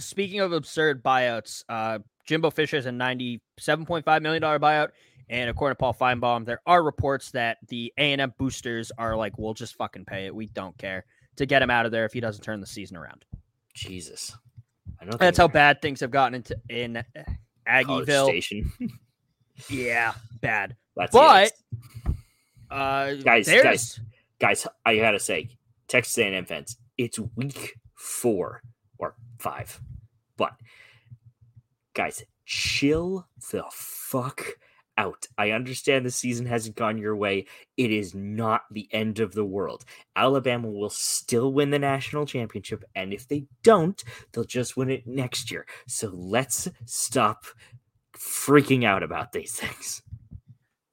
[0.00, 4.88] speaking of absurd buyouts, uh, Jimbo Fisher is a $97.5 million buyout.
[5.32, 9.54] And according to Paul Finebaum, there are reports that the A&M boosters are like, we'll
[9.54, 10.34] just fucking pay it.
[10.34, 12.98] We don't care to get him out of there if he doesn't turn the season
[12.98, 13.24] around.
[13.72, 14.36] Jesus.
[15.00, 17.02] I know That's how bad things have gotten into in
[17.66, 18.26] Aggieville.
[18.26, 18.72] Station.
[19.68, 20.76] Yeah, bad.
[20.96, 21.52] That's But
[22.70, 24.00] uh, guys, there's guys,
[24.40, 25.50] guys, I gotta say,
[25.88, 28.62] Texas A&M fans, it's week four
[28.98, 29.78] or five,
[30.38, 30.54] but
[31.94, 34.42] guys, chill the fuck
[34.96, 35.26] out.
[35.38, 37.46] I understand the season hasn't gone your way.
[37.76, 39.84] It is not the end of the world.
[40.16, 44.02] Alabama will still win the national championship, and if they don't,
[44.32, 45.66] they'll just win it next year.
[45.86, 47.46] So let's stop
[48.16, 50.02] freaking out about these things.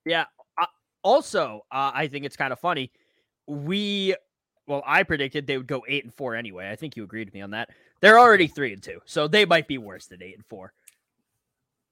[0.05, 0.25] Yeah.
[0.59, 0.65] Uh,
[1.03, 2.91] also, uh, I think it's kind of funny.
[3.47, 4.15] We,
[4.67, 6.69] well, I predicted they would go eight and four anyway.
[6.69, 7.69] I think you agreed with me on that.
[8.01, 10.73] They're already three and two, so they might be worse than eight and four.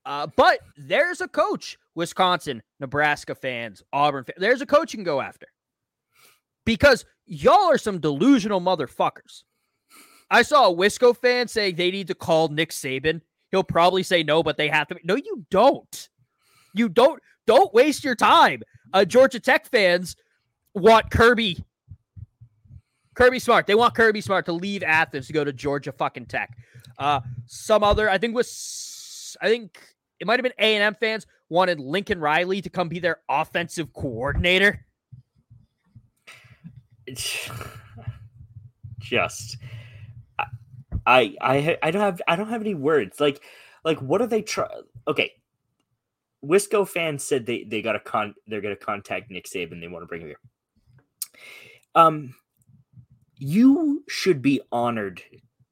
[0.05, 4.23] Uh, but there's a coach, Wisconsin, Nebraska fans, Auburn.
[4.23, 5.47] Fans, there's a coach you can go after
[6.63, 9.43] because y'all are some delusional motherfuckers.
[10.29, 13.21] I saw a Wisco fan saying they need to call Nick Saban.
[13.49, 14.97] He'll probably say no, but they have to.
[15.03, 16.09] No, you don't.
[16.75, 17.21] You don't.
[17.47, 18.61] Don't waste your time.
[18.93, 20.15] Uh, Georgia Tech fans
[20.75, 21.63] want Kirby.
[23.15, 23.65] Kirby Smart.
[23.65, 26.55] They want Kirby Smart to leave Athens to go to Georgia fucking Tech.
[26.99, 29.79] Uh, some other, I think was, I think
[30.19, 33.19] it might have been A and M fans wanted Lincoln Riley to come be their
[33.29, 34.85] offensive coordinator.
[38.99, 39.57] just
[41.05, 43.19] I I I don't have I don't have any words.
[43.19, 43.41] Like
[43.85, 44.67] like what are they try
[45.07, 45.31] okay.
[46.43, 50.03] Wisco fans said they they got a con they're gonna contact Nick Saban, they want
[50.03, 50.39] to bring him here.
[51.95, 52.35] Um
[53.37, 55.21] you should be honored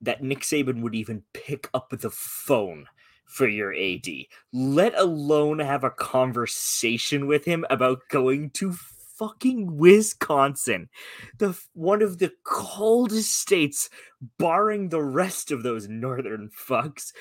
[0.01, 2.88] that Nick Saban would even pick up the phone
[3.25, 4.07] for your AD,
[4.53, 8.73] let alone have a conversation with him about going to
[9.17, 10.89] fucking Wisconsin,
[11.38, 13.89] the one of the coldest states,
[14.38, 17.13] barring the rest of those northern fucks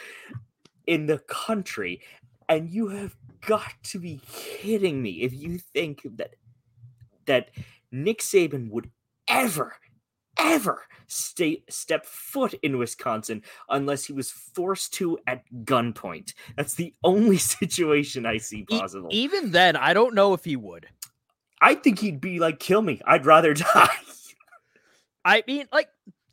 [0.87, 2.01] in the country,
[2.49, 6.35] and you have got to be kidding me if you think that
[7.27, 7.51] that
[7.91, 8.91] Nick Saban would
[9.29, 9.77] ever
[10.39, 16.35] ever stay, step foot in Wisconsin unless he was forced to at gunpoint.
[16.57, 19.09] That's the only situation I see E- possible.
[19.13, 20.87] even then, I don't know if he would.
[21.61, 23.01] I think he'd be like, kill me.
[23.07, 23.89] I'd rather die.
[25.25, 25.89] I mean, like,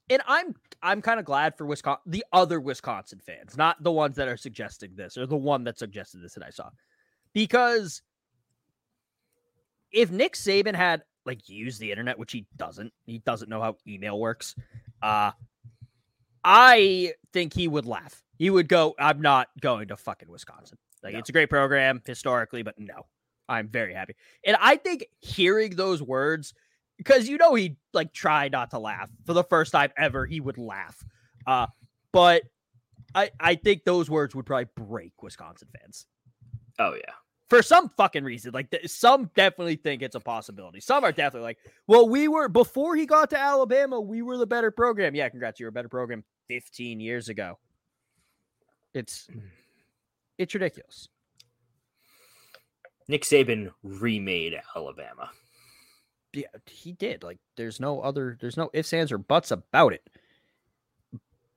[0.09, 4.15] and I'm I'm kind of glad for Wisconsin, the other Wisconsin fans, not the ones
[4.17, 6.69] that are suggesting this or the one that suggested this that I saw.
[7.33, 8.01] because
[9.91, 13.75] if Nick Saban had like use the internet, which he doesn't, he doesn't know how
[13.87, 14.55] email works.
[15.01, 15.31] Uh
[16.43, 18.23] I think he would laugh.
[18.37, 20.77] He would go, I'm not going to fucking Wisconsin.
[21.03, 21.19] Like No.
[21.19, 23.05] it's a great program historically, but no,
[23.47, 24.15] I'm very happy.
[24.43, 26.53] And I think hearing those words,
[26.97, 30.39] because you know he like tried not to laugh for the first time ever, he
[30.39, 31.03] would laugh.
[31.45, 31.67] Uh,
[32.11, 32.43] but
[33.13, 36.05] I I think those words would probably break Wisconsin fans
[36.79, 37.13] Oh yeah.
[37.51, 38.53] For some fucking reason.
[38.53, 40.79] Like th- some definitely think it's a possibility.
[40.79, 44.47] Some are definitely like, well, we were before he got to Alabama, we were the
[44.47, 45.15] better program.
[45.15, 47.59] Yeah, congrats, you were a better program 15 years ago.
[48.93, 49.39] It's hmm.
[50.37, 51.09] it's ridiculous.
[53.09, 55.29] Nick Saban remade Alabama.
[56.33, 57.21] Yeah, he did.
[57.21, 60.09] Like, there's no other, there's no ifs, ands, or buts about it.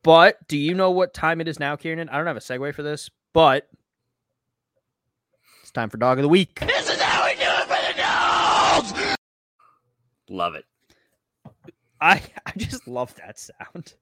[0.03, 2.09] But do you know what time it is now, Kieran?
[2.09, 3.69] I don't have a segue for this, but
[5.75, 6.61] time for dog of the week.
[6.61, 9.17] This is how we do it for the dogs!
[10.31, 10.65] Love it.
[12.01, 13.95] I I just love that sound.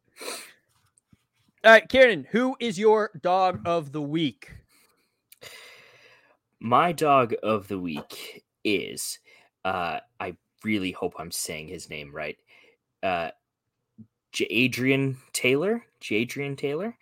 [1.64, 4.52] All right, Kieran, who is your dog of the week?
[6.60, 9.18] My dog of the week is
[9.64, 12.36] uh I really hope I'm saying his name right.
[13.02, 13.30] Uh
[14.32, 16.96] J- Adrian Taylor, J- Adrian Taylor,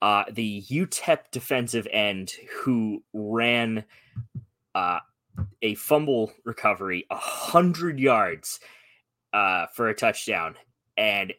[0.00, 2.32] uh the UTEP defensive end
[2.62, 3.84] who ran
[4.74, 4.98] uh
[5.62, 8.60] a fumble recovery a hundred yards
[9.32, 10.54] uh for a touchdown
[10.96, 11.32] and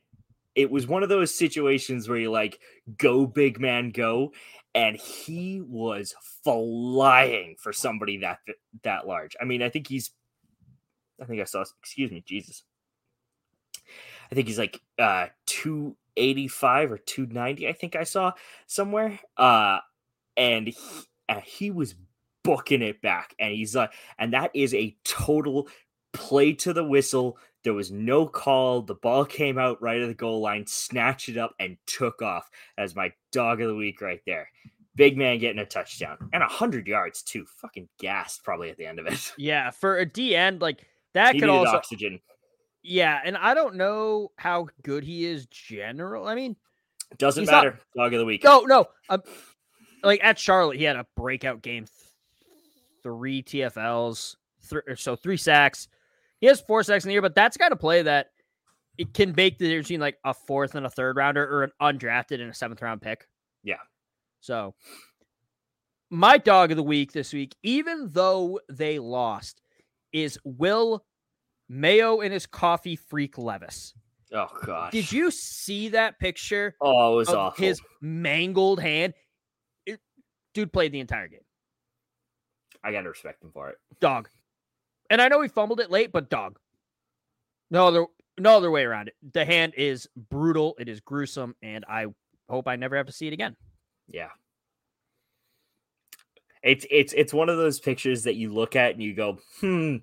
[0.56, 2.60] it was one of those situations where you like
[2.98, 4.32] go big man go
[4.76, 8.40] and he was flying for somebody that
[8.84, 9.36] that large.
[9.40, 10.12] I mean, I think he's
[11.22, 12.64] I think I saw excuse me, Jesus.
[14.32, 18.34] I think he's like uh 285 or 290 I think I saw
[18.68, 19.20] somewhere.
[19.38, 19.80] Uh
[20.36, 20.76] and he,
[21.30, 21.94] uh, he was
[22.44, 25.68] booking it back and he's like and that is a total
[26.14, 27.38] play to the whistle.
[27.64, 28.82] There was no call.
[28.82, 32.50] The ball came out right at the goal line, snatched it up, and took off
[32.78, 34.50] as my dog of the week right there.
[34.96, 37.46] Big man getting a touchdown and a hundred yards too.
[37.62, 39.32] Fucking gassed probably at the end of it.
[39.38, 42.20] Yeah, for a D end, like that he could also oxygen.
[42.84, 46.28] Yeah, and I don't know how good he is general.
[46.28, 46.58] I mean,
[47.18, 47.80] Doesn't he's not- matter.
[47.96, 48.44] Dog of the week.
[48.44, 48.86] no, no.
[49.10, 49.22] Um,
[50.04, 51.86] like at Charlotte, he had a breakout game,
[53.04, 55.88] three TFLs, three, so three sacks.
[56.40, 58.28] He has four sacks in the year, but that's kind of play that
[58.98, 61.72] it can make the difference between like a fourth and a third rounder or an
[61.82, 63.28] undrafted and a seventh round pick.
[63.64, 63.78] Yeah.
[64.42, 64.76] So
[66.10, 69.62] my dog of the week this week, even though they lost,
[70.12, 71.04] is Will
[71.70, 73.94] Mayo and his coffee freak Levis.
[74.34, 74.92] Oh gosh.
[74.92, 77.66] Did you see that picture Oh, it was awful.
[77.66, 79.14] his mangled hand?
[79.86, 80.02] It-
[80.54, 81.40] dude played the entire game.
[82.84, 83.78] I gotta respect him for it.
[84.00, 84.30] Dog.
[85.10, 86.60] And I know he fumbled it late, but dog.
[87.70, 88.06] No other
[88.40, 89.16] no other way around it.
[89.34, 92.08] The hand is brutal, it is gruesome, and I
[92.50, 93.56] hope I never have to see it again.
[94.08, 94.30] Yeah.
[96.64, 99.98] It's it's it's one of those pictures that you look at and you go, hmm,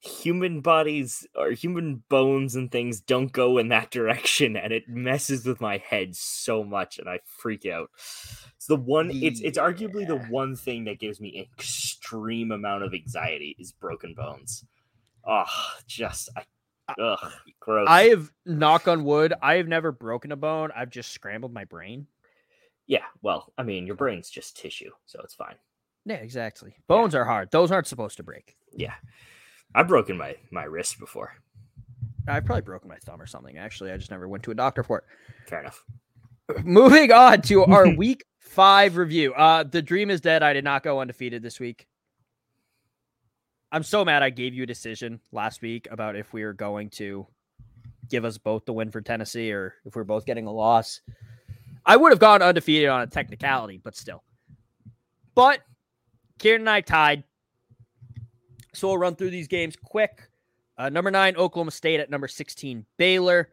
[0.00, 5.44] human bodies or human bones and things don't go in that direction, and it messes
[5.44, 7.90] with my head so much, and I freak out.
[8.56, 9.10] It's the one.
[9.14, 14.14] It's it's arguably the one thing that gives me extreme amount of anxiety is broken
[14.14, 14.64] bones.
[15.28, 15.44] Oh,
[15.88, 16.44] just I,
[17.00, 17.88] ugh, gross.
[17.90, 20.70] I have knock on wood, I have never broken a bone.
[20.76, 22.06] I've just scrambled my brain.
[22.86, 23.04] yeah.
[23.22, 25.56] Well, I mean, your brain's just tissue, so it's fine.
[26.06, 26.76] Yeah, exactly.
[26.86, 27.50] Bones are hard.
[27.50, 28.56] Those aren't supposed to break.
[28.72, 28.94] Yeah,
[29.74, 31.32] I've broken my my wrist before.
[32.28, 33.58] I've probably broken my thumb or something.
[33.58, 35.04] Actually, I just never went to a doctor for it.
[35.48, 35.84] Fair enough.
[36.64, 39.34] Moving on to our week five review.
[39.34, 40.42] Uh the dream is dead.
[40.42, 41.86] I did not go undefeated this week.
[43.72, 46.88] I'm so mad I gave you a decision last week about if we were going
[46.90, 47.26] to
[48.08, 51.00] give us both the win for Tennessee or if we are both getting a loss.
[51.84, 54.22] I would have gone undefeated on a technicality, but still.
[55.34, 55.60] But
[56.38, 57.24] Kieran and I tied.
[58.74, 60.28] So we'll run through these games quick.
[60.78, 63.48] Uh, number nine, Oklahoma State at number 16, Baylor.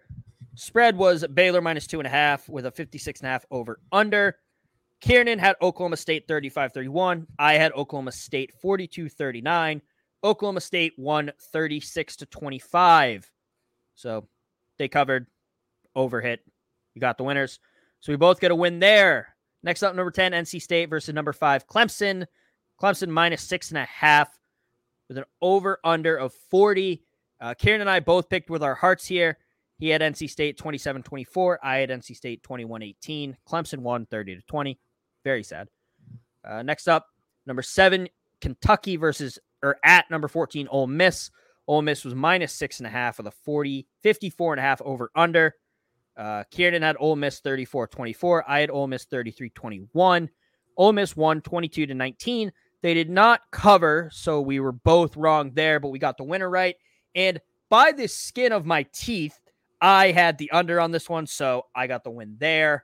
[0.55, 3.80] Spread was Baylor minus two and a half with a 56 and a half over
[3.91, 4.38] under.
[5.01, 7.28] Kieran had Oklahoma State 35 31.
[7.39, 9.82] I had Oklahoma State 42 39.
[10.24, 13.30] Oklahoma State won 36 to 25.
[13.95, 14.28] So
[14.78, 15.28] they covered,
[15.95, 16.39] overhit.
[16.93, 17.60] You got the winners.
[17.99, 19.36] So we both get a win there.
[19.64, 22.26] Next up, number 10, NC State versus number five, Clemson.
[22.84, 24.38] Clemson minus six and a half
[25.07, 27.01] with an over under of 40.
[27.39, 29.38] Uh, Kieran and I both picked with our hearts here.
[29.79, 31.59] He had NC State 27 24.
[31.63, 33.38] I had NC State 21 18.
[33.47, 34.77] Clemson won 30 to 20.
[35.23, 35.69] Very sad.
[36.43, 37.07] Uh, next up,
[37.45, 38.09] number seven,
[38.41, 41.31] Kentucky versus or at number 14, Ole Miss.
[41.67, 44.81] Ole Miss was minus six and a half with a 40, 54 and a half
[44.81, 45.55] over under.
[46.17, 48.43] Uh, Kieran had Ole Miss 34 24.
[48.45, 50.29] I had Ole Miss 33 21.
[50.75, 52.51] Ole Miss won 22 to 19.
[52.84, 56.49] They did not cover, so we were both wrong there, but we got the winner
[56.49, 56.75] right.
[57.15, 59.39] And by the skin of my teeth,
[59.81, 62.84] I had the under on this one, so I got the win there.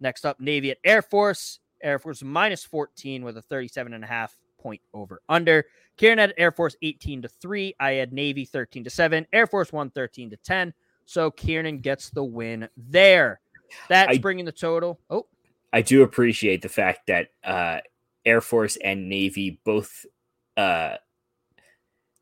[0.00, 1.60] Next up, Navy at Air Force.
[1.82, 5.66] Air Force minus 14 with a 37 and a half point over under.
[5.98, 7.74] Kieran had Air Force 18 to 3.
[7.78, 9.26] I had Navy 13 to 7.
[9.34, 10.72] Air Force 1 13 to 10.
[11.04, 13.40] So Kieran gets the win there.
[13.90, 14.98] That's I, bringing the total.
[15.10, 15.26] Oh,
[15.74, 17.80] I do appreciate the fact that uh,
[18.24, 20.06] Air Force and Navy both
[20.56, 20.96] uh,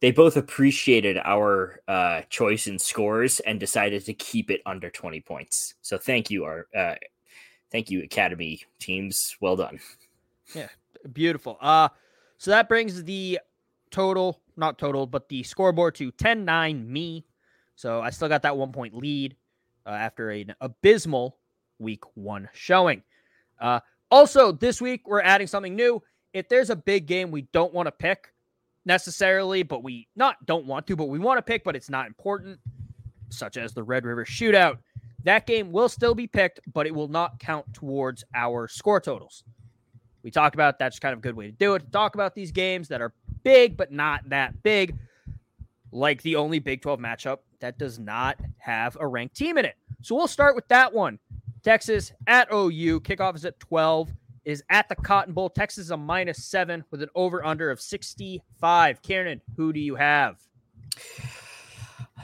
[0.01, 5.23] they both appreciated our uh, choice in scores and decided to keep it under 20
[5.23, 5.75] points.
[5.81, 6.97] So thank you, our uh,
[7.73, 9.37] thank you, Academy teams.
[9.41, 9.81] Well done.
[10.55, 10.69] Yeah,
[11.13, 11.59] beautiful.
[11.61, 11.89] Uh
[12.39, 13.41] so that brings the
[13.91, 17.25] total, not total, but the scoreboard to 10-9 me.
[17.77, 19.37] So I still got that one point lead
[19.87, 21.39] uh, after an abysmal
[21.79, 23.03] week one showing.
[23.61, 23.81] Uh,
[24.11, 26.03] also, this week we're adding something new.
[26.33, 28.33] If there's a big game we don't want to pick
[28.85, 32.07] necessarily, but we not don't want to, but we want to pick, but it's not
[32.07, 32.59] important,
[33.31, 34.79] such as the Red River Shootout,
[35.25, 39.43] that game will still be picked, but it will not count towards our score totals.
[40.23, 41.91] We talked about that's kind of a good way to do it.
[41.93, 44.97] Talk about these games that are big, but not that big,
[45.93, 49.77] like the only Big 12 matchup that does not have a ranked team in it.
[50.03, 51.19] So we'll start with that one.
[51.67, 53.01] Texas at OU.
[53.01, 54.13] Kickoff is at 12.
[54.45, 55.51] Is at the Cotton Bowl.
[55.51, 59.03] Texas is a minus seven with an over under of 65.
[59.03, 60.37] Kieran, who do you have?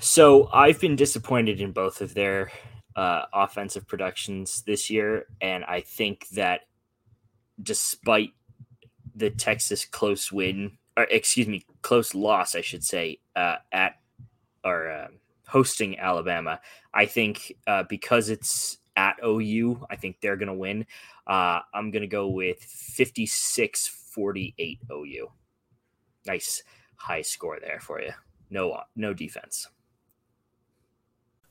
[0.01, 2.53] So I've been disappointed in both of their
[2.95, 5.27] uh, offensive productions this year.
[5.41, 6.61] And I think that
[7.61, 8.31] despite
[9.17, 13.97] the Texas close win, or excuse me, close loss, I should say, uh, at
[14.65, 15.09] or uh,
[15.49, 16.61] hosting Alabama,
[16.95, 19.87] I think uh, because it's at OU.
[19.91, 20.87] I think they're going to win.
[21.27, 25.29] Uh, I'm going to go with 56 48 OU.
[26.27, 26.63] Nice
[26.97, 28.13] high score there for you.
[28.51, 29.69] No, no defense.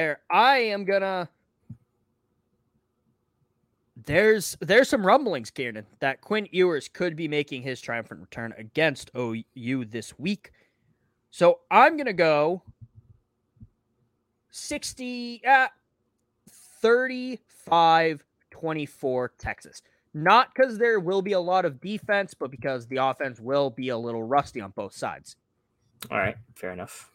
[0.00, 0.20] There.
[0.30, 1.28] I am gonna.
[4.06, 9.10] There's there's some rumblings, Kieran, that Quinn Ewers could be making his triumphant return against
[9.16, 10.52] OU this week.
[11.30, 12.62] So I'm gonna go
[14.50, 15.68] 60 uh,
[16.48, 19.82] 35 24 Texas.
[20.12, 23.90] Not because there will be a lot of defense, but because the offense will be
[23.90, 25.36] a little rusty on both sides.
[26.10, 27.09] All right, fair enough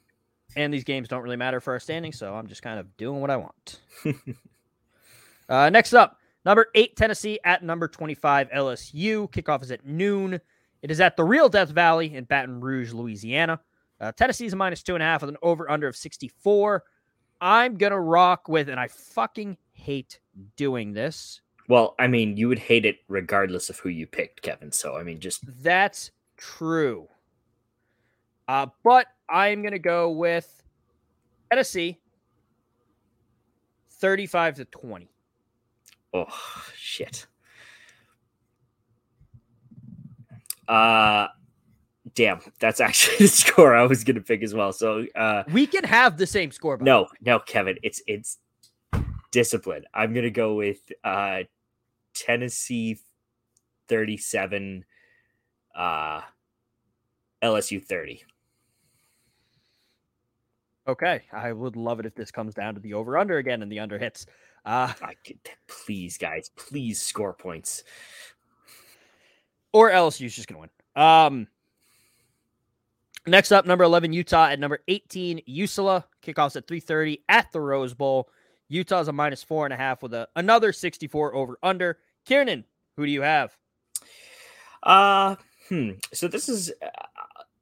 [0.56, 3.22] and these games don't really matter for our standing, so I'm just kind of doing
[3.22, 3.80] what I want.
[5.50, 9.32] uh, next up, number eight Tennessee at number 25 LSU.
[9.32, 10.40] Kickoff is at noon.
[10.82, 13.60] It is at the real Death Valley in Baton Rouge, Louisiana.
[14.00, 16.84] Uh, Tennessee's a minus two and a half with an over under of 64.
[17.42, 20.20] I'm gonna rock with, and I fucking hate
[20.56, 21.42] doing this.
[21.68, 24.72] Well, I mean, you would hate it regardless of who you picked, Kevin.
[24.72, 27.08] So I mean, just that's true.
[28.48, 30.64] Uh, but I'm going to go with
[31.50, 32.00] Tennessee
[33.90, 35.10] 35 to 20.
[36.14, 36.26] Oh,
[36.76, 37.26] shit.
[40.68, 41.28] Uh,
[42.14, 44.74] damn, that's actually the score I was going to pick as well.
[44.74, 46.78] So, uh, we can have the same score.
[46.78, 48.38] No, no, Kevin, it's, it's
[49.32, 49.84] discipline.
[49.94, 51.44] I'm going to go with, uh,
[52.14, 53.00] Tennessee
[53.90, 54.86] 37,
[55.76, 56.22] uh,
[57.44, 58.24] LSU 30.
[60.88, 63.72] Okay, I would love it if this comes down to the over under again and
[63.72, 64.28] the under hits.
[64.66, 64.92] Uh,
[65.68, 67.84] please, guys, please score points.
[69.74, 71.04] or LSU's just going to win.
[71.04, 71.48] Um,
[73.28, 76.04] next up, number 11, Utah at number 18, UCLA.
[76.24, 78.30] Kickoffs at 3.30 at the Rose Bowl.
[78.70, 82.00] Utah's a minus four and a half with a, another 64 over under.
[82.26, 82.64] Kieran,
[82.96, 83.56] who do you have?
[84.82, 85.36] Uh,
[85.70, 85.92] hmm.
[86.14, 86.88] So this is, uh,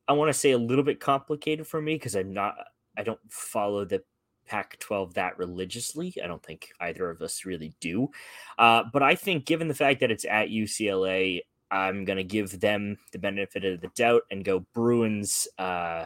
[0.07, 2.55] I want to say a little bit complicated for me because I'm not,
[2.97, 4.03] I don't follow the
[4.45, 6.13] Pac 12 that religiously.
[6.23, 8.09] I don't think either of us really do.
[8.57, 11.41] Uh, but I think, given the fact that it's at UCLA,
[11.71, 16.05] I'm going to give them the benefit of the doubt and go Bruins uh,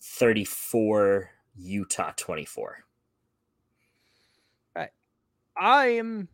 [0.00, 2.84] 34, Utah 24.
[4.74, 4.90] All right.
[5.58, 6.28] I'm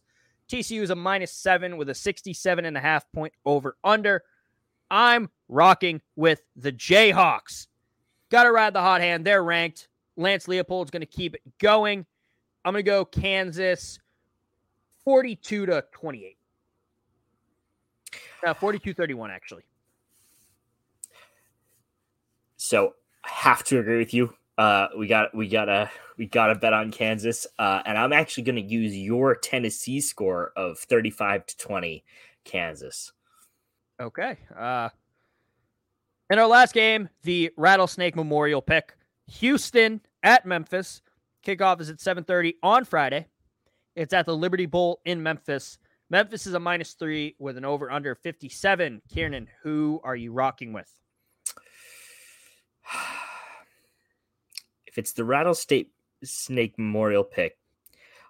[0.49, 4.23] TCU is a minus seven with a 67 and a half point over under.
[4.89, 7.67] I'm rocking with the Jayhawks.
[8.29, 9.25] Got to ride the hot hand.
[9.25, 9.89] They're ranked.
[10.15, 12.05] Lance Leipold's going to keep it going.
[12.63, 13.99] I'm going to go Kansas
[15.03, 16.37] 42 to 28.
[18.45, 19.63] Uh, 42 31, actually.
[22.63, 22.93] So
[23.25, 24.33] I have to agree with you.
[24.57, 28.13] Uh, we got we got a we got to bet on Kansas, uh, and I'm
[28.13, 32.05] actually going to use your Tennessee score of 35 to 20,
[32.45, 33.11] Kansas.
[33.99, 34.37] Okay.
[34.57, 34.87] Uh,
[36.29, 38.95] in our last game, the Rattlesnake Memorial pick,
[39.27, 41.01] Houston at Memphis.
[41.45, 43.27] Kickoff is at 7:30 on Friday.
[43.97, 45.79] It's at the Liberty Bowl in Memphis.
[46.09, 49.01] Memphis is a minus three with an over under 57.
[49.09, 51.02] Kieran, who are you rocking with?
[54.85, 55.91] if it's the Rattlesnake
[56.23, 57.57] Snake Memorial pick,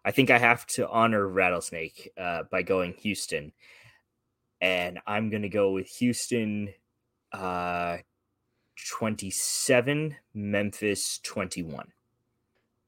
[0.05, 3.53] I think I have to honor Rattlesnake uh, by going Houston,
[4.61, 6.73] and I'm going to go with Houston
[7.31, 7.97] uh,
[8.89, 11.87] 27, Memphis 21.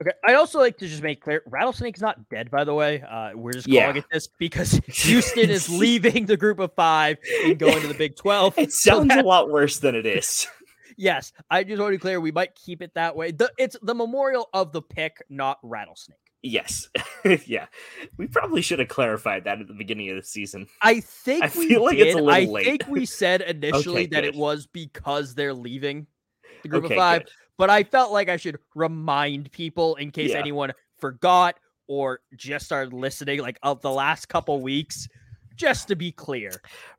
[0.01, 0.11] Okay.
[0.27, 3.01] I also like to just make clear Rattlesnake's not dead, by the way.
[3.01, 3.83] Uh, we're just Yeah.
[3.83, 7.93] calling it this because Houston is leaving the group of five and going to the
[7.93, 8.57] Big 12.
[8.57, 10.47] It So sounds a lot worse than it is.
[10.97, 11.33] Yes.
[11.49, 12.19] I just want to be clear.
[12.21, 13.31] We might keep it that way.
[13.31, 16.17] The, it's the memorial of the pick, not Rattlesnake.
[16.41, 16.89] Yes.
[17.47, 17.65] yeah.
[18.17, 20.67] We probably should have clarified that at the beginning of the season.
[20.81, 22.65] I think I we feel like it's a little I late.
[22.65, 26.05] think we said initially Okay, that it was because they're leaving
[26.61, 27.31] the group Okay, of five, good.
[27.57, 30.37] but I felt like I should remind people in case Yeah.
[30.39, 31.55] anyone forgot
[31.87, 35.07] or just started listening like of the last couple weeks.
[35.55, 36.51] Just to be clear,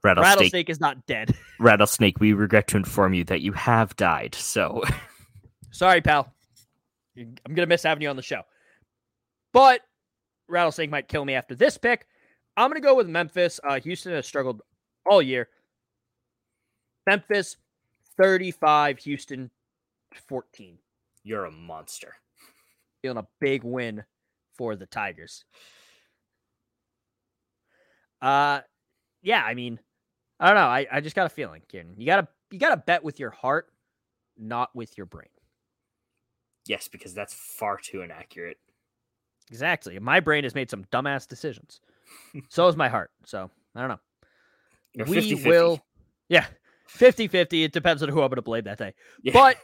[0.02, 0.30] Rattlesnake.
[0.36, 1.34] Rattlesnake is not dead.
[1.60, 4.34] Rattlesnake, we regret to inform you that you have died.
[4.34, 4.82] So
[5.70, 6.32] Sorry, pal.
[7.18, 8.42] I'm gonna miss having you on the show.
[9.52, 9.82] But
[10.48, 12.06] Rattlesnake might kill me after this pick.
[12.56, 13.60] I'm gonna go with Memphis.
[13.62, 14.62] Uh, Houston has struggled
[15.04, 15.48] all year.
[17.06, 17.56] Memphis
[18.16, 19.50] 35, Houston
[20.28, 20.78] 14.
[21.22, 22.14] you're a monster.
[23.02, 24.02] Feeling a big win
[24.56, 25.44] for the Tigers.
[28.20, 28.60] Uh
[29.22, 29.80] yeah, I mean,
[30.38, 30.66] I don't know.
[30.66, 31.94] I, I just got a feeling, Kieran.
[31.96, 33.66] You gotta you gotta bet with your heart,
[34.38, 35.28] not with your brain.
[36.66, 38.58] Yes, because that's far too inaccurate.
[39.50, 39.98] Exactly.
[39.98, 41.80] My brain has made some dumbass decisions.
[42.48, 43.10] so is my heart.
[43.24, 44.00] So I don't know.
[44.94, 45.46] You're we 50-50.
[45.46, 45.84] will,
[46.28, 46.46] yeah,
[46.88, 47.64] 50 50.
[47.64, 48.94] It depends on who I'm going to blame that day.
[49.22, 49.32] Yeah.
[49.32, 49.58] But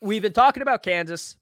[0.00, 1.36] we've been talking about Kansas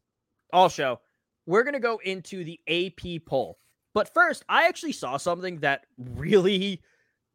[0.53, 1.01] all show.
[1.47, 3.59] We're going to go into the AP poll.
[3.93, 6.81] But first, I actually saw something that really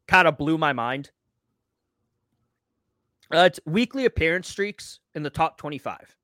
[0.08, 1.10] kind of blew my mind.
[3.32, 6.16] Uh, it's weekly appearance streaks in the top 25.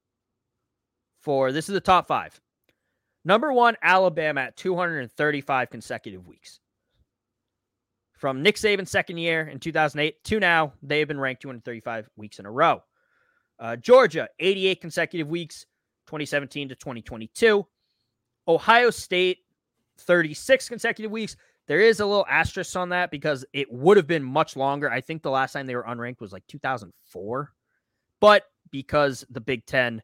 [1.21, 2.41] For this is the top five.
[3.25, 6.61] Number one, Alabama at 235 consecutive weeks.
[8.13, 12.47] From Nick Saban's second year in 2008 to now, they've been ranked 235 weeks in
[12.47, 12.83] a row.
[13.59, 15.67] Uh, Georgia, 88 consecutive weeks,
[16.07, 17.67] 2017 to 2022.
[18.49, 19.39] Ohio State,
[20.03, 21.37] 36 consecutive weeks.
[21.69, 24.91] There is a little asterisk on that because it would have been much longer.
[24.91, 27.53] I think the last time they were unranked was like 2004.
[28.21, 30.03] But because the Big Ten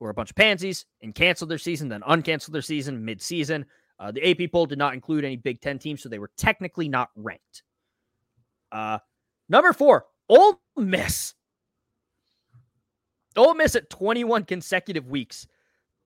[0.00, 3.64] were a bunch of pansies and canceled their season, then uncanceled their season mid-season.
[3.98, 6.88] Uh, the AP poll did not include any Big Ten teams, so they were technically
[6.88, 7.62] not ranked.
[8.70, 8.98] Uh,
[9.48, 11.34] number four, Ole Miss.
[13.36, 15.46] Ole Miss at 21 consecutive weeks,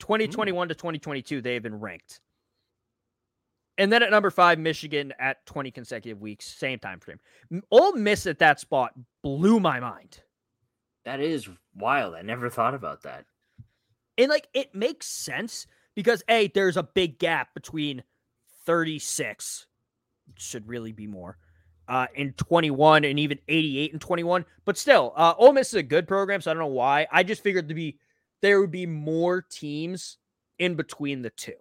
[0.00, 2.20] 2021 to 2022, they have been ranked.
[3.81, 7.18] And then at number five, Michigan at 20 consecutive weeks, same time frame.
[7.70, 10.20] Ole Miss at that spot blew my mind.
[11.07, 12.14] That is wild.
[12.14, 13.24] I never thought about that.
[14.18, 18.03] And like it makes sense because A, there's a big gap between
[18.66, 19.66] 36,
[20.35, 21.39] should really be more,
[21.89, 24.45] uh, in 21 and even 88 and 21.
[24.66, 27.07] But still, uh, Ole Miss is a good program, so I don't know why.
[27.11, 27.99] I just figured to be
[28.43, 30.18] there would be more teams
[30.59, 31.55] in between the two.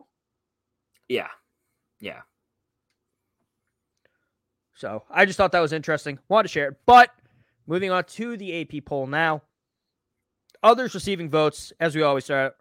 [1.07, 1.29] Yeah.
[1.99, 2.21] Yeah.
[4.75, 6.19] So I just thought that was interesting.
[6.29, 6.77] Wanted to share it.
[6.85, 7.09] But
[7.67, 9.41] moving on to the AP poll now.
[10.63, 12.55] Others receiving votes, as we always start.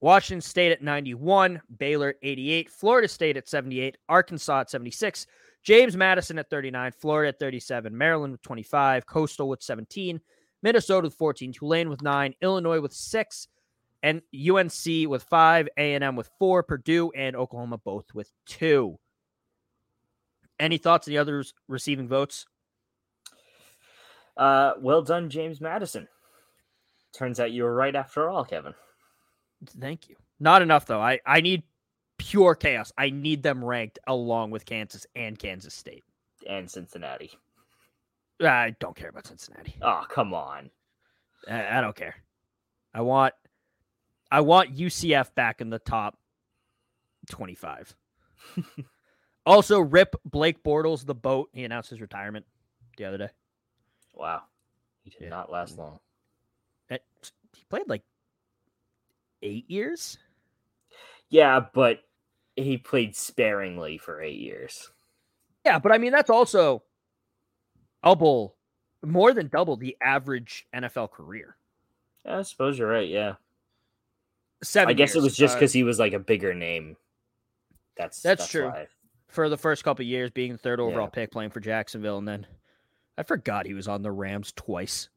[0.00, 5.26] Washington State at 91, Baylor 88, Florida State at 78, Arkansas at 76,
[5.64, 10.20] James Madison at 39, Florida at 37, Maryland with 25, Coastal with 17,
[10.62, 13.48] Minnesota with 14, Tulane with 9, Illinois with 6,
[14.06, 18.96] and UNC with 5, A&M with 4, Purdue and Oklahoma both with 2.
[20.60, 22.46] Any thoughts on the others receiving votes?
[24.36, 26.06] Uh, well done, James Madison.
[27.14, 28.74] Turns out you were right after all, Kevin.
[29.80, 30.14] Thank you.
[30.38, 31.00] Not enough though.
[31.00, 31.62] I I need
[32.18, 32.92] pure chaos.
[32.98, 36.04] I need them ranked along with Kansas and Kansas State
[36.46, 37.30] and Cincinnati.
[38.40, 39.76] I don't care about Cincinnati.
[39.80, 40.70] Oh, come on.
[41.50, 42.16] I, I don't care.
[42.92, 43.32] I want
[44.30, 46.18] I want UCF back in the top
[47.30, 47.94] 25.
[49.46, 51.50] also, rip Blake Bortles the boat.
[51.52, 52.46] He announced his retirement
[52.96, 53.28] the other day.
[54.14, 54.42] Wow.
[55.04, 55.28] He did yeah.
[55.28, 56.00] not last long.
[56.88, 57.02] It,
[57.54, 58.02] he played like
[59.42, 60.18] eight years.
[61.28, 62.00] Yeah, but
[62.56, 64.90] he played sparingly for eight years.
[65.64, 66.82] Yeah, but I mean that's also
[68.02, 68.56] double,
[69.04, 71.56] more than double the average NFL career.
[72.24, 73.08] Yeah, I suppose you're right.
[73.08, 73.34] Yeah,
[74.62, 74.90] seven.
[74.90, 75.16] I guess years.
[75.16, 76.96] it was just because uh, he was like a bigger name.
[77.96, 78.68] That's that's, that's true.
[78.68, 78.86] Why.
[79.28, 81.10] For the first couple years, being the third overall yeah.
[81.10, 82.46] pick, playing for Jacksonville, and then
[83.18, 85.08] I forgot he was on the Rams twice.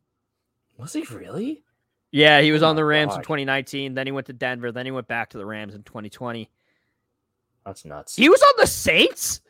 [0.77, 1.63] Was he really?
[2.11, 3.17] Yeah, he was oh on the Rams God.
[3.17, 3.93] in 2019.
[3.93, 4.71] Then he went to Denver.
[4.71, 6.49] Then he went back to the Rams in 2020.
[7.65, 8.15] That's nuts.
[8.15, 9.41] He was on the Saints.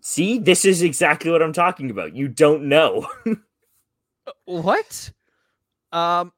[0.00, 2.16] See, this is exactly what I'm talking about.
[2.16, 3.06] You don't know.
[4.44, 5.12] what?
[5.92, 6.32] Um.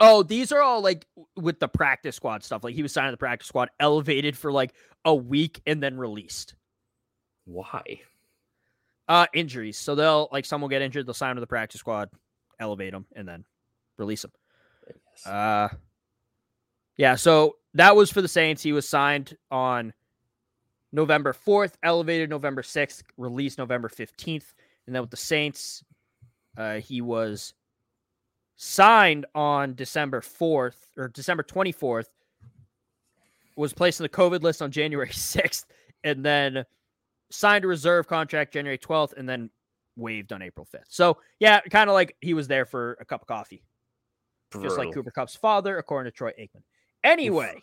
[0.00, 2.62] Oh, these are all like with the practice squad stuff.
[2.62, 4.74] Like he was signed to the practice squad, elevated for like
[5.04, 6.54] a week, and then released.
[7.44, 8.00] Why?
[9.08, 9.76] Uh, injuries.
[9.76, 11.06] So they'll like some will get injured.
[11.06, 12.10] They'll sign to the practice squad,
[12.60, 13.44] elevate them, and then
[13.96, 14.32] release him.
[15.26, 15.68] Uh,
[16.96, 17.16] yeah.
[17.16, 18.62] So that was for the Saints.
[18.62, 19.92] He was signed on
[20.92, 24.54] November 4th, elevated November 6th, released November 15th.
[24.86, 25.84] And then with the Saints,
[26.56, 27.54] uh, he was
[28.58, 32.08] signed on December 4th or December 24th,
[33.56, 35.64] was placed on the COVID list on January 6th,
[36.04, 36.64] and then
[37.30, 39.48] signed a reserve contract January 12th, and then
[39.96, 40.84] waived on April 5th.
[40.88, 43.62] So, yeah, kind of like he was there for a cup of coffee.
[44.50, 44.68] Brutal.
[44.68, 46.62] Just like Cooper Kupp's father, according to Troy Aikman.
[47.04, 47.62] Anyway, Oof.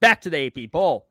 [0.00, 1.06] back to the AP poll.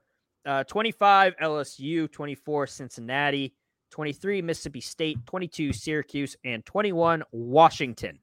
[0.46, 3.54] Uh, 25 LSU, 24 Cincinnati,
[3.92, 8.20] 23 Mississippi State, 22 Syracuse, and 21 Washington.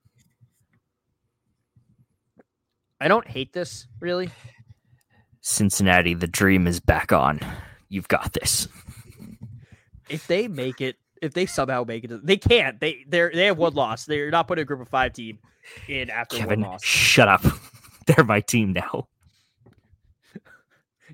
[3.00, 4.30] I don't hate this really.
[5.40, 7.40] Cincinnati, the dream is back on.
[7.88, 8.68] You've got this.
[10.08, 12.80] If they make it, if they somehow make it, they can't.
[12.80, 14.04] They they they have one loss.
[14.04, 15.38] They're not putting a group of five team
[15.88, 16.84] in after Kevin, one loss.
[16.84, 17.42] Shut up.
[18.06, 19.08] They're my team now.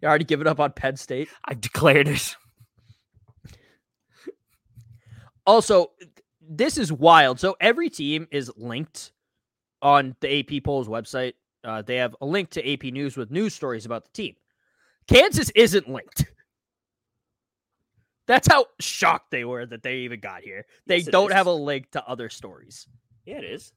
[0.02, 1.28] You already given up on Penn State?
[1.44, 2.36] I declared it.
[5.46, 5.92] Also,
[6.40, 7.38] this is wild.
[7.40, 9.12] So every team is linked
[9.80, 11.34] on the AP polls website.
[11.64, 14.34] Uh, they have a link to AP News with news stories about the team.
[15.08, 16.26] Kansas isn't linked.
[18.26, 20.66] That's how shocked they were that they even got here.
[20.86, 21.34] They yes, don't is.
[21.34, 22.86] have a link to other stories.
[23.26, 23.72] Yeah, it is.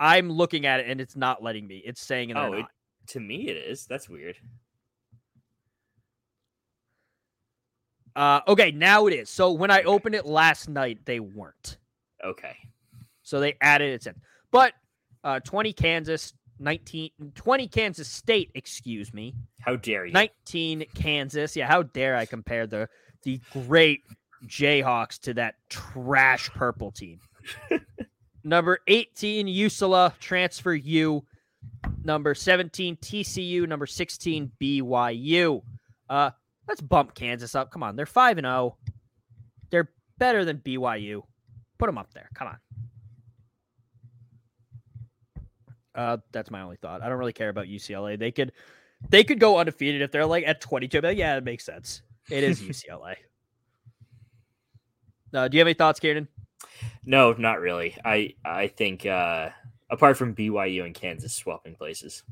[0.00, 1.82] I'm looking at it and it's not letting me.
[1.84, 2.66] It's saying oh, it,
[3.08, 3.86] to me it is.
[3.86, 4.36] That's weird.
[8.14, 9.30] Uh, okay, now it is.
[9.30, 11.78] So when I opened it last night, they weren't.
[12.24, 12.56] Okay.
[13.22, 14.14] So they added it in.
[14.50, 14.74] But
[15.24, 19.34] uh, 20 Kansas, 19, 20 Kansas State, excuse me.
[19.60, 20.12] How dare you?
[20.12, 21.56] 19 Kansas.
[21.56, 22.88] Yeah, how dare I compare the
[23.22, 24.02] the great
[24.46, 27.20] Jayhawks to that trash purple team.
[28.44, 31.24] Number 18, UCLA, transfer U.
[32.04, 33.68] Number 17, TCU.
[33.68, 35.62] Number 16, BYU.
[36.08, 36.30] Uh,
[36.66, 37.70] let's bump Kansas up.
[37.70, 38.76] Come on, they're 5 and 0.
[39.70, 41.22] They're better than BYU.
[41.78, 42.28] Put them up there.
[42.34, 42.58] Come on.
[45.94, 47.02] Uh, that's my only thought.
[47.02, 48.18] I don't really care about UCLA.
[48.18, 48.52] They could,
[49.08, 51.02] they could go undefeated if they're like at 22.
[51.02, 52.02] But yeah, it makes sense.
[52.30, 53.16] It is UCLA.
[55.34, 56.28] Uh, do you have any thoughts, Kieran?
[57.04, 57.96] No, not really.
[58.04, 59.50] I I think uh,
[59.90, 62.22] apart from BYU and Kansas swapping places.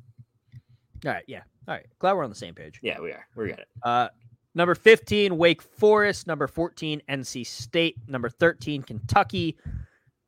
[1.05, 1.43] All right, yeah.
[1.67, 1.87] All right.
[1.99, 2.79] Glad we're on the same page.
[2.83, 3.27] Yeah, we are.
[3.37, 3.69] We got it.
[3.83, 4.09] Uh,
[4.55, 6.27] number 15, Wake Forest.
[6.27, 7.97] Number 14, NC State.
[8.07, 9.57] Number 13, Kentucky.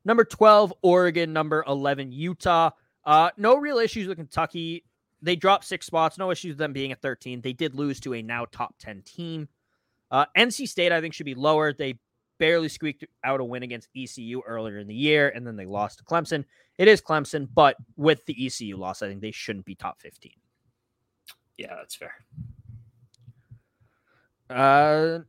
[0.05, 1.33] Number 12, Oregon.
[1.33, 2.71] Number 11, Utah.
[3.05, 4.85] Uh, no real issues with Kentucky.
[5.21, 6.19] They dropped six spots.
[6.19, 7.41] No issues with them being at 13.
[7.41, 9.49] They did lose to a now top 10 team.
[10.11, 11.73] Uh, NC State, I think, should be lower.
[11.73, 11.99] They
[12.39, 15.99] barely squeaked out a win against ECU earlier in the year, and then they lost
[15.99, 16.45] to Clemson.
[16.77, 20.33] It is Clemson, but with the ECU loss, I think they shouldn't be top 15.
[21.57, 22.15] Yeah, that's fair.
[24.51, 25.21] Uh,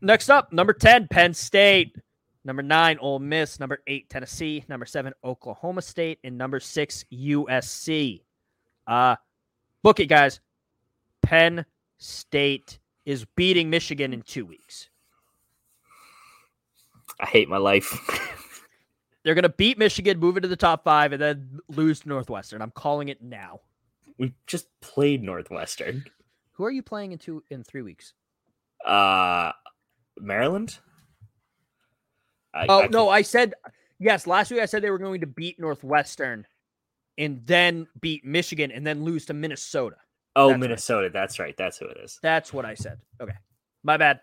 [0.00, 1.96] next up, number 10, Penn State.
[2.48, 3.60] Number nine, Ole Miss.
[3.60, 4.64] Number eight, Tennessee.
[4.70, 6.18] Number seven, Oklahoma State.
[6.24, 8.22] And number six, USC.
[8.86, 9.16] Uh,
[9.82, 10.40] book it, guys.
[11.22, 11.66] Penn
[11.98, 14.88] State is beating Michigan in two weeks.
[17.20, 17.84] I hate my life.
[19.24, 22.62] They're going to beat Michigan, move into the top five, and then lose to Northwestern.
[22.62, 23.60] I'm calling it now.
[24.16, 26.06] We just played Northwestern.
[26.52, 28.14] Who are you playing in two in three weeks?
[28.86, 29.52] Uh,
[30.18, 30.78] Maryland.
[32.54, 33.54] I, oh I no, I said
[33.98, 34.26] yes.
[34.26, 36.46] Last week I said they were going to beat Northwestern,
[37.16, 39.96] and then beat Michigan, and then lose to Minnesota.
[40.36, 41.04] Oh, that's Minnesota.
[41.04, 41.12] Right.
[41.12, 41.56] That's right.
[41.56, 42.18] That's who it is.
[42.22, 42.98] That's what I said.
[43.20, 43.34] Okay,
[43.82, 44.20] my bad.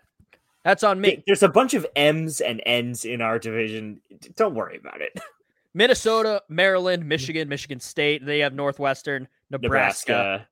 [0.64, 1.22] That's on me.
[1.26, 4.00] There's a bunch of M's and N's in our division.
[4.34, 5.12] Don't worry about it.
[5.74, 8.24] Minnesota, Maryland, Michigan, Michigan State.
[8.24, 10.48] They have Northwestern, Nebraska, Nebraska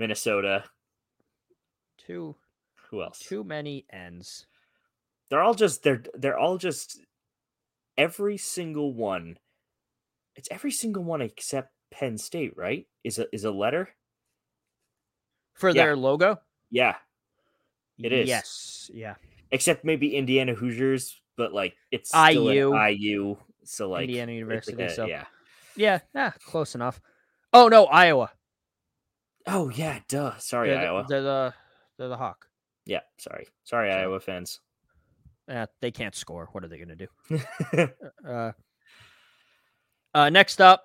[0.00, 0.64] Minnesota.
[1.98, 2.34] Two.
[2.88, 3.18] Who else?
[3.20, 4.46] Too many N's.
[5.30, 7.00] They're all just they're they're all just
[7.96, 9.38] every single one.
[10.34, 12.86] It's every single one except Penn State, right?
[13.04, 13.90] Is a is a letter
[15.54, 15.84] for yeah.
[15.84, 16.40] their logo.
[16.70, 16.96] Yeah,
[17.98, 18.28] it is.
[18.28, 19.14] Yes, yeah.
[19.52, 22.76] Except maybe Indiana Hoosiers, but like it's IU.
[22.76, 23.36] IU.
[23.64, 24.76] So like Indiana University.
[24.76, 25.24] Like a, so yeah,
[25.76, 27.00] yeah, yeah, close enough.
[27.52, 28.30] Oh no, Iowa.
[29.46, 30.36] Oh yeah, duh.
[30.38, 31.06] Sorry, they're, Iowa.
[31.08, 31.54] They're the
[31.98, 32.46] they're the Hawk.
[32.86, 34.02] Yeah, sorry, sorry, sorry.
[34.02, 34.60] Iowa fans.
[35.48, 36.48] Yeah, they can't score.
[36.52, 37.08] What are they going to
[37.76, 37.88] do?
[38.28, 38.52] uh,
[40.14, 40.84] uh, next up,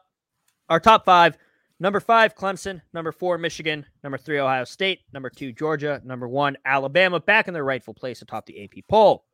[0.69, 1.37] our top five.
[1.79, 2.81] Number five, Clemson.
[2.93, 3.85] Number four, Michigan.
[4.03, 4.99] Number three, Ohio State.
[5.13, 6.01] Number two, Georgia.
[6.05, 9.25] Number one, Alabama, back in their rightful place atop the AP poll.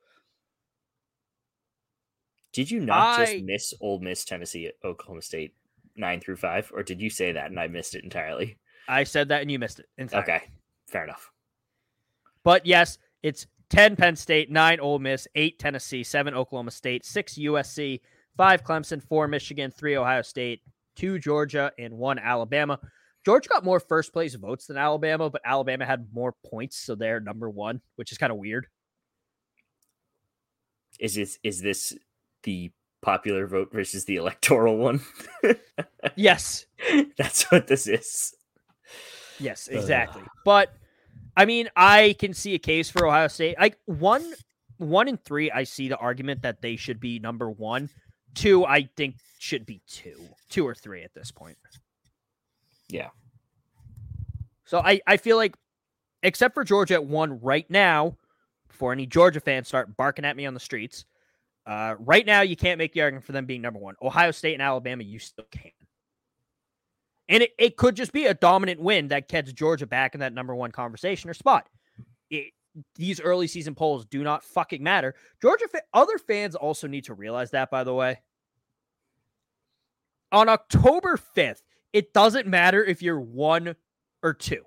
[2.53, 3.25] Did you not I...
[3.25, 5.53] just miss Ole Miss, Tennessee, at Oklahoma State,
[5.95, 8.57] nine through five, or did you say that and I missed it entirely?
[8.87, 10.23] I said that and you missed it entirely.
[10.23, 10.43] Okay,
[10.87, 11.31] fair enough.
[12.43, 17.35] But yes, it's 10 Penn State, 9 Ole Miss, 8 Tennessee, 7 Oklahoma State, 6
[17.35, 18.01] USC,
[18.35, 20.61] 5 Clemson, 4 Michigan, 3 Ohio State,
[20.97, 22.77] 2 Georgia, and 1 Alabama.
[23.25, 27.21] Georgia got more first place votes than Alabama, but Alabama had more points, so they're
[27.21, 28.67] number one, which is kind of weird.
[30.99, 31.97] Is this is this
[32.43, 35.01] the popular vote versus the electoral one?
[36.15, 36.65] yes.
[37.17, 38.33] That's what this is.
[39.39, 40.23] Yes, exactly.
[40.23, 40.29] Uh.
[40.43, 40.73] But
[41.35, 43.57] I mean, I can see a case for Ohio State.
[43.59, 44.33] Like one,
[44.77, 47.89] one and three, I see the argument that they should be number one.
[48.35, 50.19] Two, I think should be two,
[50.49, 51.57] two or three at this point.
[52.89, 53.09] Yeah.
[54.65, 55.55] So I, I feel like,
[56.23, 58.17] except for Georgia at one right now,
[58.67, 61.05] before any Georgia fans start barking at me on the streets,
[61.65, 63.95] uh, right now you can't make the argument for them being number one.
[64.01, 65.71] Ohio State and Alabama, you still can.
[67.31, 70.33] And it, it could just be a dominant win that gets Georgia back in that
[70.33, 71.69] number one conversation or spot.
[72.29, 72.51] It,
[72.95, 75.15] these early season polls do not fucking matter.
[75.41, 78.19] Georgia, fa- other fans also need to realize that, by the way.
[80.33, 81.61] On October 5th,
[81.93, 83.75] it doesn't matter if you're one
[84.21, 84.63] or two.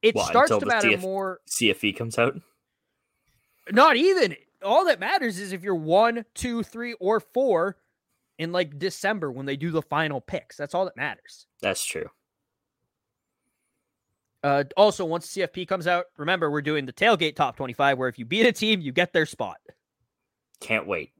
[0.00, 1.40] It starts to matter CF- more.
[1.50, 2.34] CFP comes out?
[3.72, 4.36] Not even.
[4.62, 7.76] All that matters is if you're one, two, three, or four
[8.38, 10.56] in like December when they do the final picks.
[10.56, 11.46] That's all that matters.
[11.60, 12.08] That's true.
[14.42, 18.18] Uh, also, once CFP comes out, remember we're doing the tailgate top 25 where if
[18.18, 19.58] you beat a team, you get their spot.
[20.60, 21.10] Can't wait.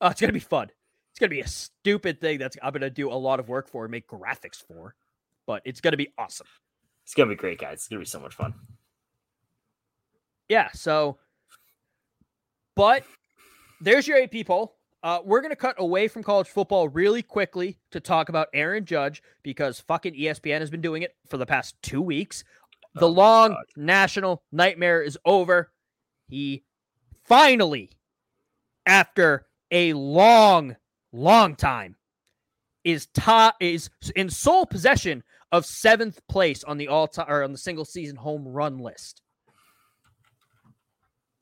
[0.00, 0.68] Oh, it's gonna be fun.
[1.10, 3.84] It's gonna be a stupid thing that's I'm gonna do a lot of work for
[3.84, 4.94] and make graphics for,
[5.46, 6.46] but it's gonna be awesome.
[7.04, 7.74] It's gonna be great, guys.
[7.74, 8.54] It's gonna be so much fun.
[10.48, 10.70] Yeah.
[10.72, 11.18] So,
[12.76, 13.04] but
[13.80, 14.77] there's your AP poll.
[15.02, 18.84] Uh, we're going to cut away from college football really quickly to talk about Aaron
[18.84, 22.42] Judge because fucking ESPN has been doing it for the past two weeks.
[22.94, 23.64] The oh long God.
[23.76, 25.70] national nightmare is over.
[26.28, 26.64] He
[27.24, 27.90] finally,
[28.86, 30.76] after a long,
[31.12, 31.94] long time,
[32.82, 35.22] is top is in sole possession
[35.52, 39.22] of seventh place on the all time or on the single season home run list.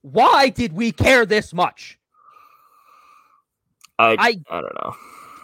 [0.02, 1.98] Why did we care this much?
[3.98, 4.94] I I, I don't know.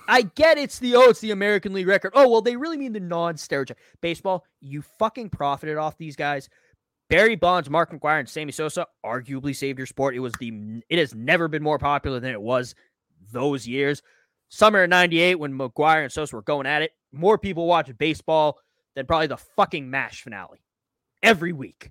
[0.09, 2.13] I get it's the oh, it's the American League record.
[2.15, 4.45] Oh, well, they really mean the non-steroid baseball.
[4.61, 6.49] You fucking profited off these guys.
[7.09, 10.15] Barry Bonds, Mark McGwire, and Sammy Sosa arguably saved your sport.
[10.15, 12.75] It was the it has never been more popular than it was
[13.31, 14.03] those years.
[14.49, 18.59] Summer of '98, when McGuire and Sosa were going at it, more people watched baseball
[18.95, 20.63] than probably the fucking MASH finale
[21.23, 21.91] every week.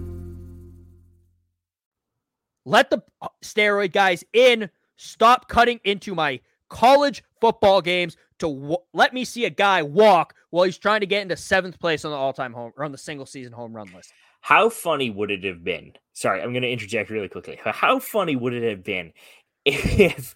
[2.65, 4.69] Let the uh, steroid guys in.
[4.97, 6.39] Stop cutting into my
[6.69, 11.07] college football games to w- let me see a guy walk while he's trying to
[11.07, 13.91] get into seventh place on the all-time home or on the single season home run
[13.93, 14.13] list.
[14.41, 15.93] How funny would it have been?
[16.13, 17.59] Sorry, I'm going to interject really quickly.
[17.63, 19.13] How funny would it have been
[19.65, 20.33] if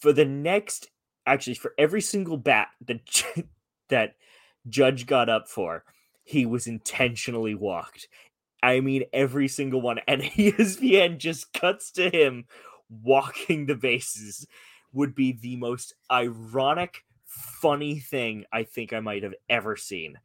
[0.00, 0.90] for the next
[1.26, 3.00] actually for every single bat that
[3.88, 4.14] that
[4.68, 5.84] judge got up for,
[6.24, 8.08] he was intentionally walked
[8.64, 10.00] I mean, every single one.
[10.08, 12.46] And ESPN just cuts to him
[12.88, 14.46] walking the bases
[14.92, 20.18] would be the most ironic, funny thing I think I might have ever seen.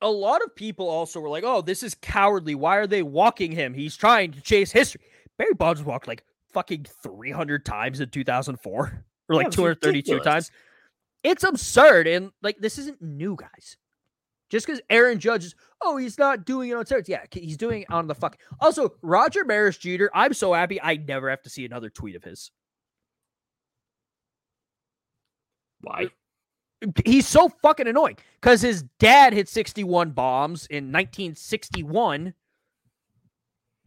[0.00, 2.54] A lot of people also were like, oh, this is cowardly.
[2.54, 3.74] Why are they walking him?
[3.74, 5.02] He's trying to chase history.
[5.36, 10.24] Barry Bonds walked like fucking 300 times in 2004 or like yeah, 232 ridiculous.
[10.24, 10.50] times.
[11.22, 12.06] It's absurd.
[12.06, 13.76] And like, this isn't new, guys.
[14.50, 17.08] Just because Aaron Judge is, oh, he's not doing it on steroids.
[17.08, 18.36] Yeah, he's doing it on the fuck.
[18.60, 22.24] Also, Roger Maris Jeter, I'm so happy I never have to see another tweet of
[22.24, 22.50] his.
[25.80, 26.08] Why?
[26.84, 32.34] Uh, he's so fucking annoying because his dad hit 61 bombs in 1961.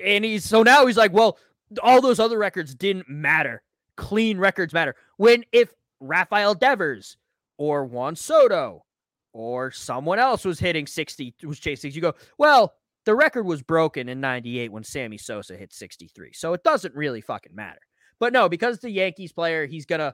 [0.03, 1.38] And he's so now he's like, well,
[1.82, 3.64] all those other records didn't matter.
[3.95, 4.95] Clean records matter.
[5.18, 7.18] When if Rafael Devers
[7.58, 8.86] or Juan Soto
[9.34, 12.73] or someone else was hitting 60, was chasing, you go, well,
[13.05, 16.34] the record was broken in 98 when Sammy Sosa hit 63.
[16.34, 17.80] So it doesn't really fucking matter.
[18.19, 20.13] But no, because the Yankees player, he's going to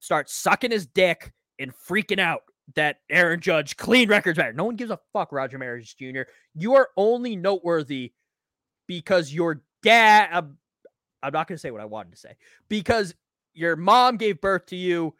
[0.00, 2.42] start sucking his dick and freaking out
[2.74, 4.52] that Aaron Judge clean records matter.
[4.52, 6.22] No one gives a fuck, Roger Maris Jr.
[6.54, 8.12] You are only noteworthy
[8.86, 10.42] because your dad, uh,
[11.22, 12.34] I'm not going to say what I wanted to say,
[12.68, 13.14] because
[13.54, 15.14] your mom gave birth to you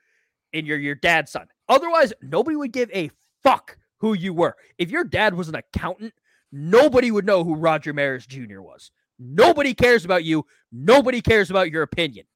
[0.53, 1.47] and you're your dad's son.
[1.71, 3.11] Otherwise, nobody would give a
[3.45, 4.57] fuck who you were.
[4.77, 6.15] If your dad was an accountant,
[6.51, 8.61] nobody would know who Roger Maris Jr.
[8.61, 8.91] was.
[9.21, 10.47] Nobody cares about you.
[10.73, 12.27] Nobody cares about your opinion.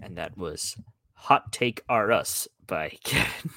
[0.00, 0.76] And that was
[1.14, 3.50] Hot Take R Us by Kevin.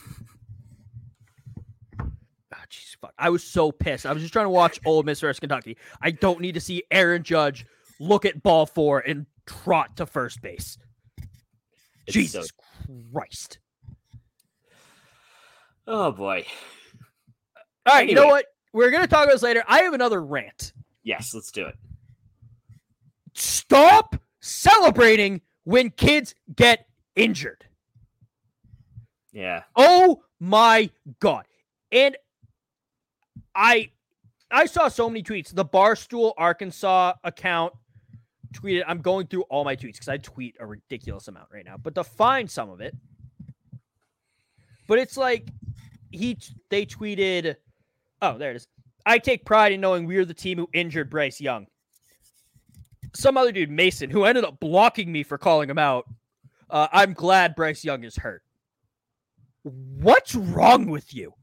[2.00, 2.12] Oh,
[2.54, 3.14] ah, jeez, fuck.
[3.20, 4.06] I was so pissed.
[4.06, 5.78] I was just trying to watch Ole Miss versus Kentucky.
[6.02, 7.66] I don't need to see Aaron Judge
[8.00, 10.78] look at ball four and trot to first base.
[12.08, 12.48] It's Jesus
[12.88, 12.94] so...
[13.14, 13.60] Christ.
[15.86, 16.46] Oh boy.
[17.86, 18.10] All right, anyway.
[18.10, 18.46] you know what?
[18.74, 19.64] We're gonna talk about this later.
[19.68, 20.74] I have another rant.
[21.04, 21.76] Yes, let's do it.
[23.34, 27.66] Stop celebrating when kids get injured.
[29.32, 29.64] Yeah.
[29.76, 30.90] Oh my
[31.20, 31.46] god.
[31.92, 32.18] And
[33.56, 33.92] I
[34.50, 35.54] I saw so many tweets.
[35.54, 37.74] The Barstool Arkansas account
[38.54, 41.78] tweeted, I'm going through all my tweets because I tweet a ridiculous amount right now,
[41.78, 42.96] but to find some of it.
[44.88, 45.50] But it's like
[46.12, 46.38] he
[46.70, 47.56] they tweeted,
[48.22, 48.68] oh, there it is.
[49.06, 51.68] I take pride in knowing we are the team who injured Bryce Young.
[53.16, 56.06] Some other dude, Mason, who ended up blocking me for calling him out.
[56.70, 58.44] Uh, I'm glad Bryce Young is hurt.
[59.64, 61.34] What's wrong with you?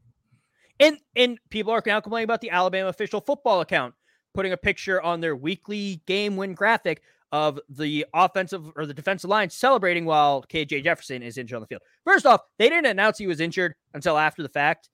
[0.79, 3.93] And and people are now complaining about the Alabama official football account
[4.35, 9.29] putting a picture on their weekly game win graphic of the offensive or the defensive
[9.29, 11.81] line celebrating while KJ Jefferson is injured on the field.
[12.03, 14.89] First off, they didn't announce he was injured until after the fact.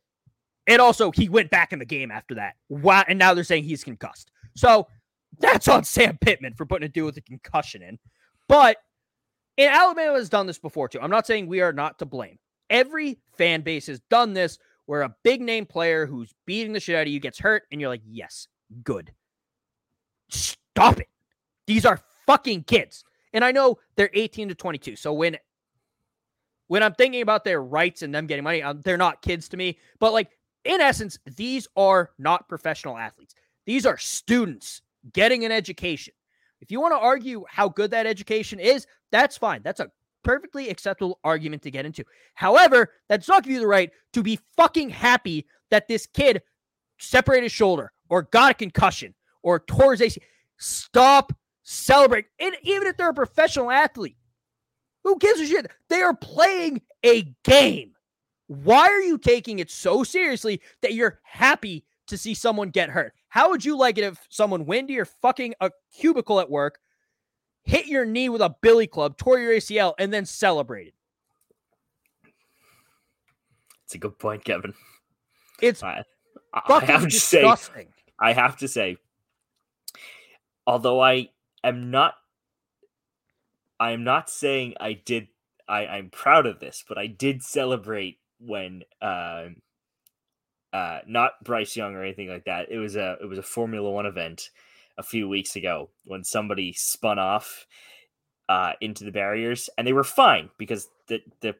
[0.67, 2.53] And also, he went back in the game after that.
[2.69, 3.03] Wow.
[3.07, 4.31] And now they're saying he's concussed.
[4.55, 4.87] So
[5.39, 7.99] that's on Sam Pittman for putting a dude with a concussion in.
[8.47, 8.77] But
[9.57, 10.99] and Alabama has done this before too.
[11.01, 12.37] I'm not saying we are not to blame.
[12.69, 16.95] Every fan base has done this where a big name player who's beating the shit
[16.95, 18.47] out of you gets hurt, and you're like, yes,
[18.83, 19.11] good.
[20.31, 21.09] Stop it.
[21.67, 23.03] These are fucking kids.
[23.33, 24.95] And I know they're 18 to 22.
[24.95, 25.37] So when
[26.67, 29.57] when I'm thinking about their rights and them getting money, um, they're not kids to
[29.57, 29.77] me.
[29.99, 30.29] But like
[30.63, 33.35] in essence, these are not professional athletes.
[33.65, 34.81] These are students
[35.13, 36.13] getting an education.
[36.61, 39.61] If you want to argue how good that education is, that's fine.
[39.63, 39.91] That's a
[40.23, 42.03] perfectly acceptable argument to get into.
[42.35, 46.41] However, that does not give you the right to be fucking happy that this kid
[46.99, 50.21] separated his shoulder or got a concussion or tore his AC.
[50.57, 51.33] Stop
[51.63, 52.29] celebrating.
[52.39, 54.17] And even if they're a professional athlete,
[55.03, 55.71] who gives a shit?
[55.89, 57.93] They are playing a game.
[58.47, 63.13] Why are you taking it so seriously that you're happy to see someone get hurt?
[63.29, 66.79] How would you like it if someone went to your fucking a cubicle at work,
[67.63, 70.93] hit your knee with a billy club, tore your ACL, and then celebrated?
[73.85, 74.73] It's a good point, Kevin.
[75.61, 76.03] It's I,
[76.53, 77.87] I have to disgusting.
[77.87, 78.97] say, I have to say,
[80.71, 81.27] although I
[81.65, 82.13] am not,
[83.77, 85.27] I am not saying I did.
[85.67, 89.47] I, I'm proud of this, but I did celebrate when uh,
[90.71, 92.71] uh, not Bryce Young or anything like that.
[92.71, 94.49] It was a it was a Formula One event
[94.97, 97.67] a few weeks ago when somebody spun off
[98.47, 101.53] uh, into the barriers, and they were fine because the the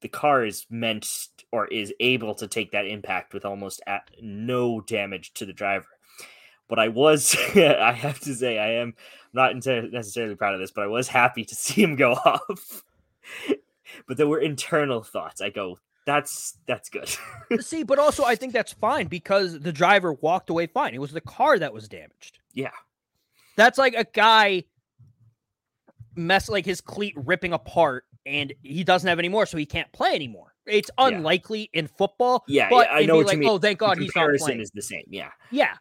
[0.00, 4.80] the car is meant or is able to take that impact with almost at no
[4.80, 5.86] damage to the driver.
[6.68, 8.94] But I was, I have to say, I am
[9.32, 12.84] not necessarily proud of this, but I was happy to see him go off.
[14.06, 15.40] but there were internal thoughts.
[15.40, 17.08] I go, that's that's good.
[17.60, 20.94] See, but also I think that's fine because the driver walked away fine.
[20.94, 22.40] It was the car that was damaged.
[22.52, 22.72] Yeah.
[23.56, 24.64] That's like a guy
[26.16, 29.90] mess like his cleat ripping apart and he doesn't have any more, so he can't
[29.92, 30.54] play anymore.
[30.66, 31.80] It's unlikely yeah.
[31.80, 32.44] in football.
[32.46, 33.48] Yeah, but I know what like, you mean.
[33.48, 34.60] Oh, thank God the he's not playing.
[34.60, 35.04] is the same.
[35.08, 35.30] Yeah.
[35.50, 35.74] Yeah.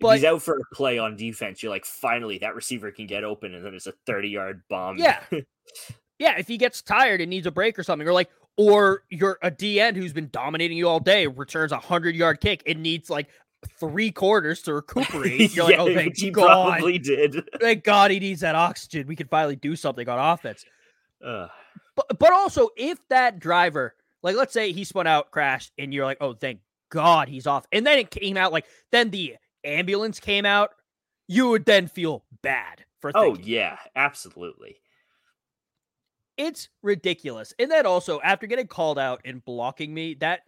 [0.00, 3.24] But he's out for a play on defense, you're like, finally, that receiver can get
[3.24, 4.98] open, and then it's a 30 yard bomb.
[4.98, 5.20] Yeah.
[6.18, 6.36] yeah.
[6.36, 9.50] If he gets tired and needs a break or something, or like, or you're a
[9.50, 13.28] DN who's been dominating you all day, returns a hundred yard kick, it needs like
[13.78, 15.40] three quarters to recuperate.
[15.54, 16.22] You're yeah, like, oh, thank God.
[16.22, 16.46] he God.
[16.46, 17.48] probably did.
[17.60, 19.06] Thank God he needs that oxygen.
[19.06, 20.64] We can finally do something on offense.
[21.24, 21.48] Uh.
[21.96, 26.04] But but also, if that driver, like, let's say he spun out, crashed, and you're
[26.04, 30.20] like, oh, thank God he's off, and then it came out like, then the ambulance
[30.20, 30.70] came out,
[31.28, 33.10] you would then feel bad for.
[33.14, 34.76] Oh yeah, absolutely.
[36.36, 37.54] It's ridiculous.
[37.58, 40.40] And then also, after getting called out and blocking me, that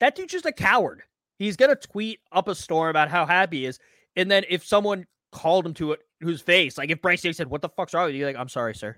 [0.00, 1.02] that dude's just a coward.
[1.38, 3.78] He's gonna tweet up a storm about how happy he is,
[4.16, 7.48] and then if someone called him to it, whose face, like if Bryce Young said,
[7.48, 8.96] "What the fuck's wrong with you?" Like, I'm sorry, sir.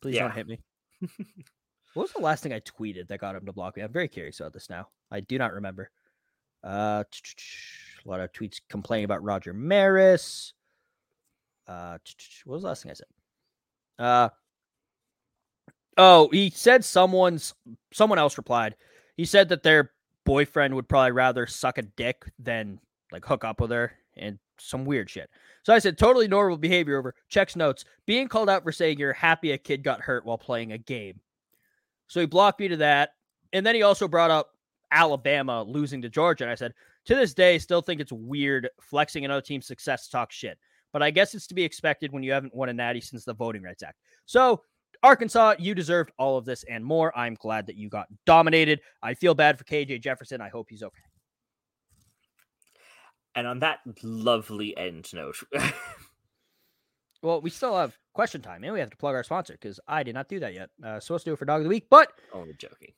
[0.00, 0.22] Please Yeah.
[0.22, 0.60] don't hit me.
[1.94, 3.82] what was the last thing I tweeted that got him to block me?
[3.82, 4.88] I'm very curious about this now.
[5.10, 5.90] I do not remember.
[6.62, 7.02] Uh,
[8.04, 10.52] a lot of tweets complaining about Roger Maris.
[11.66, 11.98] Uh,
[12.44, 13.06] what was the last thing I said?
[13.98, 14.28] Uh,
[15.96, 17.54] oh, he said someone's
[17.92, 18.74] someone else replied.
[19.16, 19.92] He said that their
[20.24, 22.78] boyfriend would probably rather suck a dick than
[23.10, 25.30] like hook up with her and some weird shit.
[25.64, 29.12] So I said totally normal behavior over checks notes, being called out for saying you're
[29.12, 31.20] happy a kid got hurt while playing a game.
[32.08, 33.10] So he blocked me to that.
[33.52, 34.50] And then he also brought up
[34.90, 36.44] Alabama losing to Georgia.
[36.44, 36.74] And I said,
[37.06, 40.58] to this day, still think it's weird flexing another team's success to talk shit.
[40.92, 43.34] But I guess it's to be expected when you haven't won a natty since the
[43.34, 43.98] Voting Rights Act.
[44.26, 44.62] So
[45.02, 47.16] Arkansas, you deserved all of this and more.
[47.16, 48.80] I'm glad that you got dominated.
[49.02, 50.40] I feel bad for KJ Jefferson.
[50.40, 51.02] I hope he's okay.
[53.34, 55.36] And on that lovely end note,
[57.22, 60.02] Well, we still have question time, and we have to plug our sponsor because I
[60.02, 60.70] did not do that yet.
[60.84, 62.92] Uh, supposed to do it for Dog of the Week, but only joking.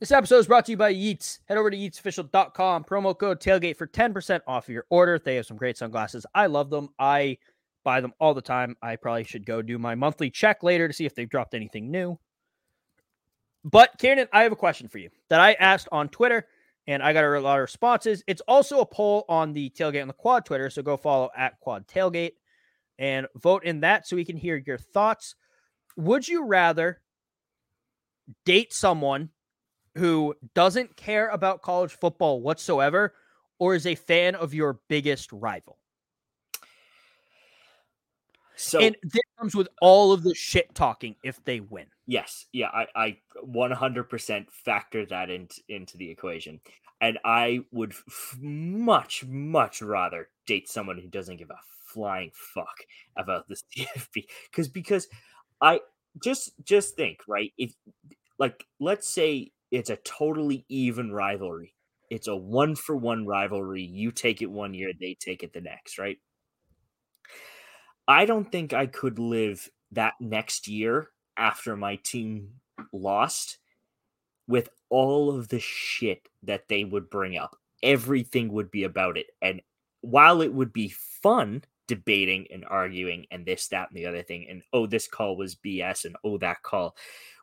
[0.00, 1.40] This episode is brought to you by Yeats.
[1.44, 5.18] Head over to yeatsofficial.com, promo code tailgate for 10% off of your order.
[5.18, 6.24] They have some great sunglasses.
[6.34, 6.88] I love them.
[6.98, 7.36] I
[7.84, 8.76] buy them all the time.
[8.80, 11.90] I probably should go do my monthly check later to see if they've dropped anything
[11.90, 12.18] new.
[13.62, 16.46] But, Kieran, I have a question for you that I asked on Twitter,
[16.86, 18.24] and I got a lot of responses.
[18.26, 21.60] It's also a poll on the Tailgate on the Quad Twitter, so go follow at
[21.60, 22.36] Quad Tailgate
[22.98, 25.34] and vote in that so we can hear your thoughts.
[25.98, 27.02] Would you rather
[28.46, 29.28] date someone
[29.96, 33.14] who doesn't care about college football whatsoever
[33.58, 35.78] or is a fan of your biggest rival?
[38.56, 41.86] So and th- comes with all of the shit talking if they win.
[42.06, 46.60] Yes, yeah, I, I 100% factor that into into the equation,
[47.00, 52.80] and I would f- much much rather date someone who doesn't give a flying fuck
[53.16, 55.08] about the CFP because because
[55.62, 55.80] I
[56.22, 57.72] just just think right if
[58.38, 61.74] like let's say it's a totally even rivalry,
[62.10, 63.82] it's a one for one rivalry.
[63.82, 66.18] You take it one year, they take it the next, right?
[68.08, 72.54] I don't think I could live that next year after my team
[72.92, 73.58] lost
[74.48, 77.56] with all of the shit that they would bring up.
[77.82, 79.26] Everything would be about it.
[79.40, 79.62] And
[80.00, 80.92] while it would be
[81.22, 85.36] fun debating and arguing and this, that, and the other thing, and oh, this call
[85.36, 86.96] was BS, and oh, that call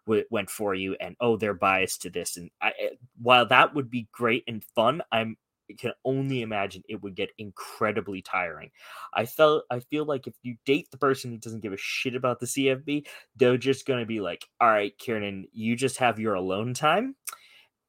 [0.08, 2.38] w- went for you, and oh, they're biased to this.
[2.38, 2.90] And I, eh,
[3.22, 5.38] while that would be great and fun, I'm
[5.80, 8.72] can only imagine it would get incredibly tiring.
[9.14, 12.16] I felt I feel like if you date the person who doesn't give a shit
[12.16, 13.06] about the CFB,
[13.36, 17.16] they're just gonna be like, all right, Kieran, you just have your alone time,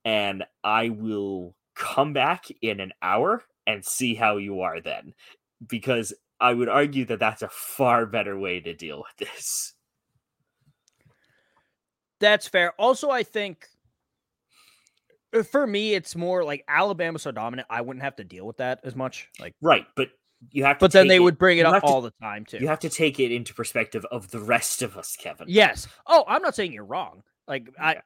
[0.05, 5.15] and I will come back in an hour and see how you are then.
[5.67, 9.75] Because I would argue that that's a far better way to deal with this.
[12.21, 12.73] That's fair.
[12.73, 13.67] Also, I think
[15.35, 17.69] uh, for me, it's more like Alabama's so dominant.
[17.71, 19.29] I wouldn't have to deal with that as much.
[19.39, 20.09] Like right, but
[20.51, 20.79] you have.
[20.79, 22.59] to But then they would bring it up to- all the time too.
[22.59, 25.47] You have to take it into perspective of the rest of us, Kevin.
[25.49, 25.87] Yes.
[26.07, 27.23] Oh, I'm not saying you're wrong.
[27.47, 27.99] Like I.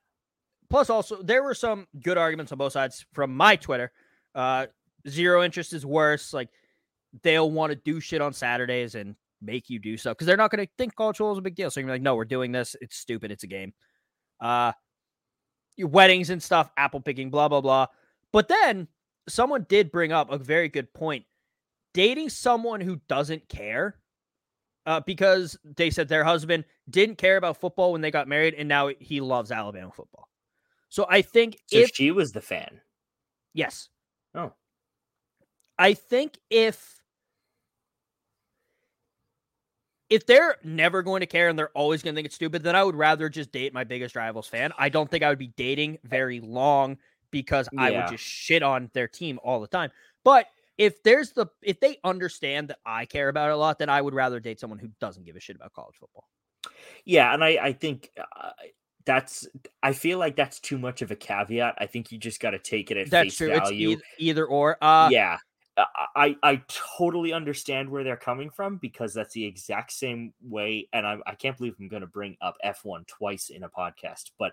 [0.70, 3.92] Plus, also there were some good arguments on both sides from my Twitter.
[4.34, 4.66] Uh,
[5.06, 6.32] zero interest is worse.
[6.32, 6.48] Like
[7.22, 10.50] they'll want to do shit on Saturdays and make you do stuff because they're not
[10.50, 11.70] going to think culture is a big deal.
[11.70, 12.74] So you're like, no, we're doing this.
[12.80, 13.30] It's stupid.
[13.30, 13.74] It's a game.
[14.42, 14.72] Uh,
[15.76, 17.86] your weddings and stuff, apple picking, blah blah blah.
[18.32, 18.88] But then
[19.28, 21.24] someone did bring up a very good point:
[21.94, 23.96] dating someone who doesn't care
[24.86, 28.68] uh, because they said their husband didn't care about football when they got married, and
[28.68, 30.28] now he loves Alabama football.
[30.88, 32.80] So I think So if she was the fan.
[33.54, 33.88] yes,
[34.34, 34.52] Oh,
[35.78, 37.01] I think if
[40.12, 42.76] if they're never going to care and they're always going to think it's stupid, then
[42.76, 44.70] I would rather just date my biggest rivals fan.
[44.76, 46.98] I don't think I would be dating very long
[47.30, 49.90] because I would just shit on their team all the time.
[50.22, 53.88] But if there's the if they understand that I care about it a lot, then
[53.88, 56.28] I would rather date someone who doesn't give a shit about college football.
[57.06, 58.50] yeah, and I I think uh,
[59.06, 59.48] that's
[59.82, 61.76] I feel like that's too much of a caveat.
[61.78, 63.50] I think you just got to take it at That's face true.
[63.50, 63.90] It's value.
[63.90, 64.76] either, either or.
[64.84, 65.38] Uh, yeah.
[65.76, 70.88] I, I totally understand where they're coming from because that's the exact same way.
[70.92, 74.32] And I, I can't believe I'm going to bring up F1 twice in a podcast,
[74.38, 74.52] but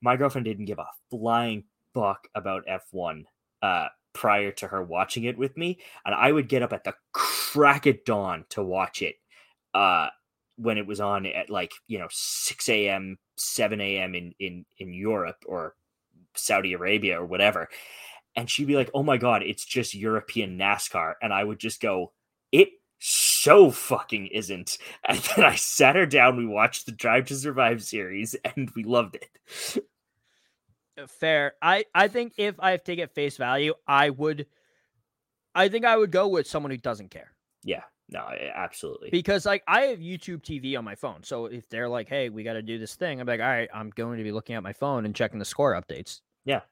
[0.00, 3.24] my girlfriend didn't give a flying fuck about F1
[3.62, 5.78] uh, prior to her watching it with me.
[6.06, 9.16] And I would get up at the crack of dawn to watch it
[9.74, 10.08] uh,
[10.56, 14.14] when it was on at like, you know, 6 a.m., 7 a.m.
[14.14, 15.74] in, in, in Europe or
[16.36, 17.68] Saudi Arabia or whatever
[18.36, 21.80] and she'd be like, "Oh my god, it's just European NASCAR," and I would just
[21.80, 22.12] go,
[22.52, 24.78] "It so fucking isn't."
[25.08, 26.36] And then I sat her down.
[26.36, 29.84] We watched the Drive to Survive series, and we loved it.
[31.08, 31.54] fair.
[31.62, 34.46] I I think if I have to take it face value, I would.
[35.54, 37.30] I think I would go with someone who doesn't care
[37.62, 39.10] Yeah, no, absolutely.
[39.10, 41.22] because like I have YouTube TV on my phone.
[41.22, 43.68] So if they're like, "Hey, we got to do this thing," I'm like, "All right,
[43.72, 46.62] I'm going to be looking at my phone and checking the score updates." yeah,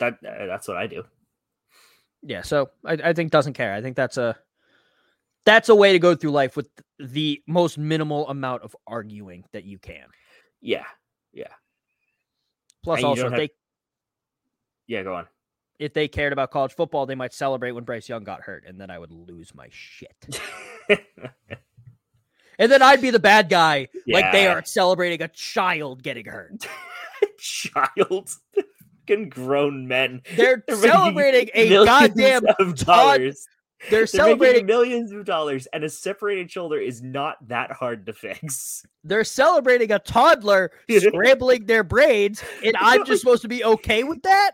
[0.00, 1.04] that uh, that's what I do.
[2.22, 3.72] Yeah, so I, I think doesn't care.
[3.72, 4.36] I think that's a
[5.46, 6.68] that's a way to go through life with
[6.98, 10.04] the most minimal amount of arguing that you can.
[10.60, 10.84] Yeah,
[11.32, 11.48] yeah,
[12.82, 13.48] Plus, And also have- they
[14.86, 15.02] yeah.
[15.02, 15.26] Go on.
[15.78, 18.78] if they cared about college football, they might celebrate when Bryce Young got hurt, and
[18.78, 20.40] then I would lose my shit.
[22.58, 26.66] and then I'd be the bad guy, like they are celebrating a child getting hurt.
[27.38, 28.30] Child,
[29.10, 30.22] fucking grown men.
[30.36, 33.46] They're They're celebrating a goddamn of dollars.
[33.88, 34.66] They're They're celebrating.
[34.66, 38.84] millions of dollars, and a separated shoulder is not that hard to fix.
[39.04, 44.22] They're celebrating a toddler scrambling their braids, and I'm just supposed to be okay with
[44.22, 44.52] that.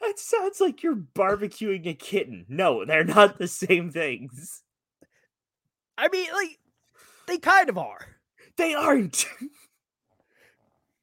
[0.00, 2.46] That sounds like you're barbecuing a kitten.
[2.48, 4.62] No, they're not the same things.
[5.98, 6.58] I mean, like
[7.26, 8.00] they kind of are.
[8.56, 9.26] They aren't.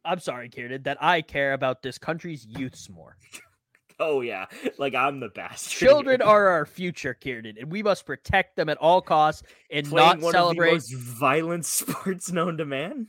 [0.05, 3.17] I'm sorry, Kieran, that I care about this country's youths more.
[3.99, 4.45] Oh yeah,
[4.79, 5.71] like I'm the bastard.
[5.71, 10.19] Children are our future, Kieran, and we must protect them at all costs and playing
[10.19, 10.73] not celebrate.
[10.73, 13.07] of the most violent sports known to man.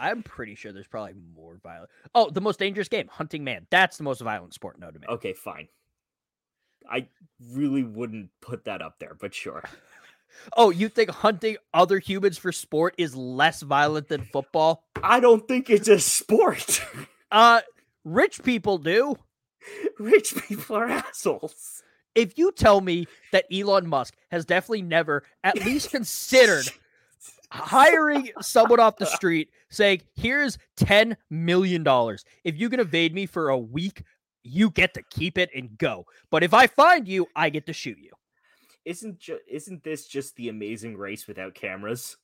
[0.00, 1.90] I'm pretty sure there's probably more violent.
[2.14, 3.66] Oh, the most dangerous game, hunting man.
[3.70, 5.10] That's the most violent sport known to man.
[5.10, 5.68] Okay, fine.
[6.90, 7.06] I
[7.52, 9.62] really wouldn't put that up there, but sure.
[10.56, 14.84] Oh, you think hunting other humans for sport is less violent than football?
[15.02, 16.80] I don't think it's a sport.
[17.34, 17.62] Uh,
[18.04, 19.16] rich people do.
[19.98, 21.82] Rich people are assholes.
[22.14, 26.68] If you tell me that Elon Musk has definitely never at least considered
[27.50, 31.86] hiring someone off the street saying, here's $10 million.
[32.44, 34.02] If you can evade me for a week,
[34.42, 36.06] you get to keep it and go.
[36.30, 38.10] But if I find you, I get to shoot you.
[38.84, 42.16] Isn't ju- isn't this just the amazing race without cameras?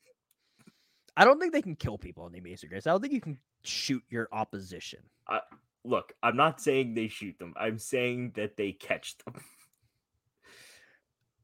[1.17, 2.87] I don't think they can kill people in the Amazing Race.
[2.87, 5.01] I don't think you can shoot your opposition.
[5.27, 5.41] Uh,
[5.85, 7.55] look, I'm not saying they shoot them.
[7.59, 9.35] I'm saying that they catch them.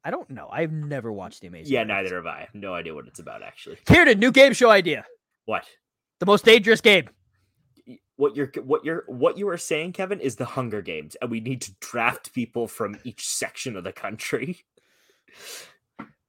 [0.04, 0.48] I don't know.
[0.52, 1.88] I've never watched the Amazing Yeah, Race.
[1.88, 2.36] neither have I.
[2.36, 3.78] I have no idea what it's about actually.
[3.86, 5.04] Kieran, new game show idea.
[5.46, 5.66] What?
[6.20, 7.08] The most dangerous game.
[8.16, 11.40] What you're what you're what you are saying, Kevin, is the Hunger Games, and we
[11.40, 14.60] need to draft people from each section of the country.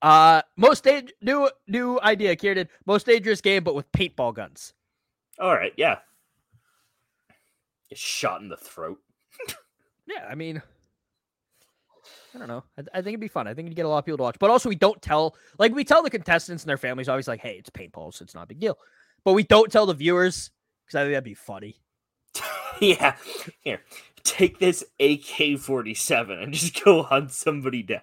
[0.02, 2.68] Uh most da- new new idea, Kieran.
[2.86, 4.74] Most dangerous game, but with paintball guns.
[5.40, 6.00] All right, yeah.
[7.90, 9.00] Get shot in the throat.
[10.08, 10.62] Yeah, I mean,
[12.36, 12.64] I don't know.
[12.78, 13.48] I, I think it'd be fun.
[13.48, 14.38] I think you'd get a lot of people to watch.
[14.40, 17.40] But also, we don't tell like we tell the contestants and their families always like,
[17.40, 18.78] "Hey, it's paintball, so it's not a big deal."
[19.24, 20.52] But we don't tell the viewers
[20.86, 21.82] because I think that'd be funny.
[22.80, 23.16] yeah.
[23.62, 23.82] Here,
[24.24, 28.02] take this AK 47 and just go hunt somebody down.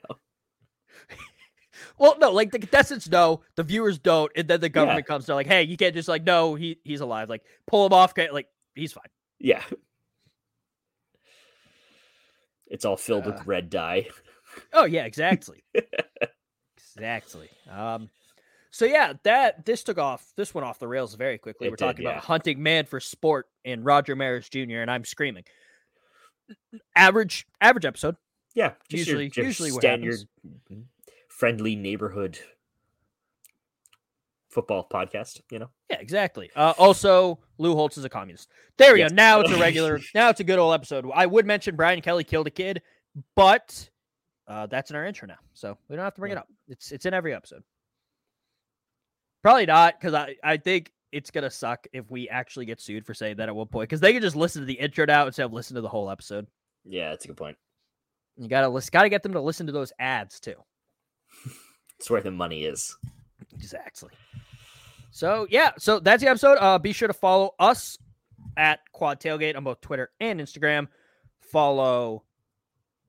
[2.03, 5.25] Well, no, like the contestants know, the viewers don't, and then the government comes.
[5.27, 7.29] They're like, "Hey, you can't just like, no, he he's alive.
[7.31, 8.13] Like, pull him off.
[8.17, 9.07] Like, he's fine."
[9.39, 9.63] Yeah.
[12.67, 13.33] It's all filled Uh.
[13.33, 14.09] with red dye.
[14.73, 15.63] Oh yeah, exactly.
[16.97, 17.49] exactly.
[17.71, 18.11] Um
[18.71, 21.69] so yeah, that this took off this went off the rails very quickly.
[21.69, 22.11] It We're did, talking yeah.
[22.13, 24.81] about hunting man for sport and Roger Maris Jr.
[24.81, 25.45] and I'm screaming.
[26.97, 28.17] Average average episode.
[28.55, 30.17] Yeah, just your- usually usually standard.
[31.43, 32.39] Friendly neighborhood
[34.49, 35.71] football podcast, you know?
[35.91, 36.53] Yeah, exactly.
[36.55, 38.49] Uh, also, Lou Holtz is a communist.
[38.77, 39.11] There we Yes.
[39.11, 39.17] go.
[39.17, 39.99] Now it's a regular.
[40.15, 41.05] now it's a good old episode.
[41.13, 42.81] I would mention Brian Kelly killed a kid,
[43.35, 43.91] but
[44.47, 46.47] uh, that's in our intro now, so we don't have to bring it up.
[46.69, 47.65] It's it's in every episode.
[49.43, 53.15] Probably not because I I think it's gonna suck if we actually get sued for
[53.15, 55.45] saying that at one point because they can just listen to the intro now instead
[55.47, 56.47] of listen to the whole episode.
[56.85, 57.57] Yeah, that's a good point.
[58.37, 58.91] You gotta listen.
[58.93, 60.55] Gotta get them to listen to those ads too.
[61.99, 62.97] It's where the money is.
[63.55, 64.11] Exactly.
[65.11, 66.59] So yeah, so that's the episode.
[66.59, 67.99] Uh, be sure to follow us
[68.57, 70.89] at Quad Tailgate on both Twitter and Instagram.
[71.41, 72.25] Follow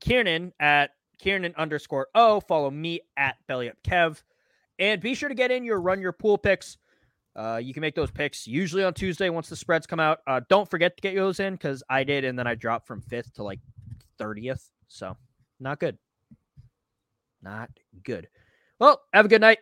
[0.02, 2.42] Kieran at Kiernan underscore O.
[2.42, 4.22] Follow me at Belly Up Kev,
[4.80, 6.78] and be sure to get in your run your pool picks.
[7.36, 10.20] Uh, you can make those picks usually on Tuesday once the spreads come out.
[10.28, 13.02] Uh, don't forget to get those in because I did, and then I dropped from
[13.02, 13.60] fifth to like
[14.18, 14.70] thirtieth.
[14.88, 15.16] So
[15.60, 15.98] not good.
[17.44, 17.70] Not
[18.04, 18.28] good.
[18.80, 19.60] Well, have a good night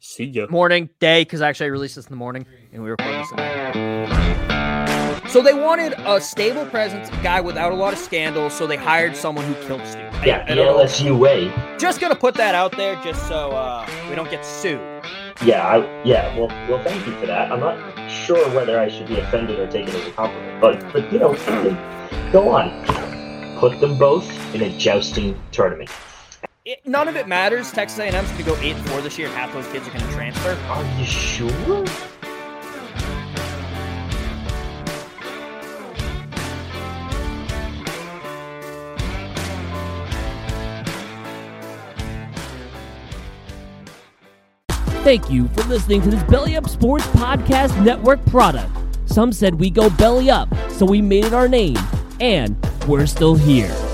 [0.00, 0.46] See ya.
[0.50, 5.20] morning, day, because actually I released this in the morning and we recorded this tonight.
[5.30, 8.76] So they wanted a stable presence, a guy without a lot of scandals, so they
[8.76, 9.98] hired someone who killed Stu.
[9.98, 10.60] I- Yeah, the.
[10.60, 11.50] LSU way.
[11.78, 14.78] Just gonna put that out there just so uh, we don't get sued.
[15.44, 16.36] Yeah, I, yeah.
[16.38, 17.50] Well, well, thank you for that.
[17.50, 17.76] I'm not
[18.10, 21.34] sure whether I should be offended or taken as a compliment, but but you know,
[22.30, 22.70] go on.
[23.58, 25.90] Put them both in a jousting tournament.
[26.66, 27.70] It, none of it matters.
[27.70, 30.52] Texas A&M's gonna go eight four this year, and half those kids are gonna transfer.
[30.70, 31.84] Are you sure?
[45.04, 48.72] Thank you for listening to this Belly Up Sports Podcast Network product.
[49.04, 51.76] Some said we go belly up, so we made it our name,
[52.20, 52.56] and
[52.88, 53.93] we're still here.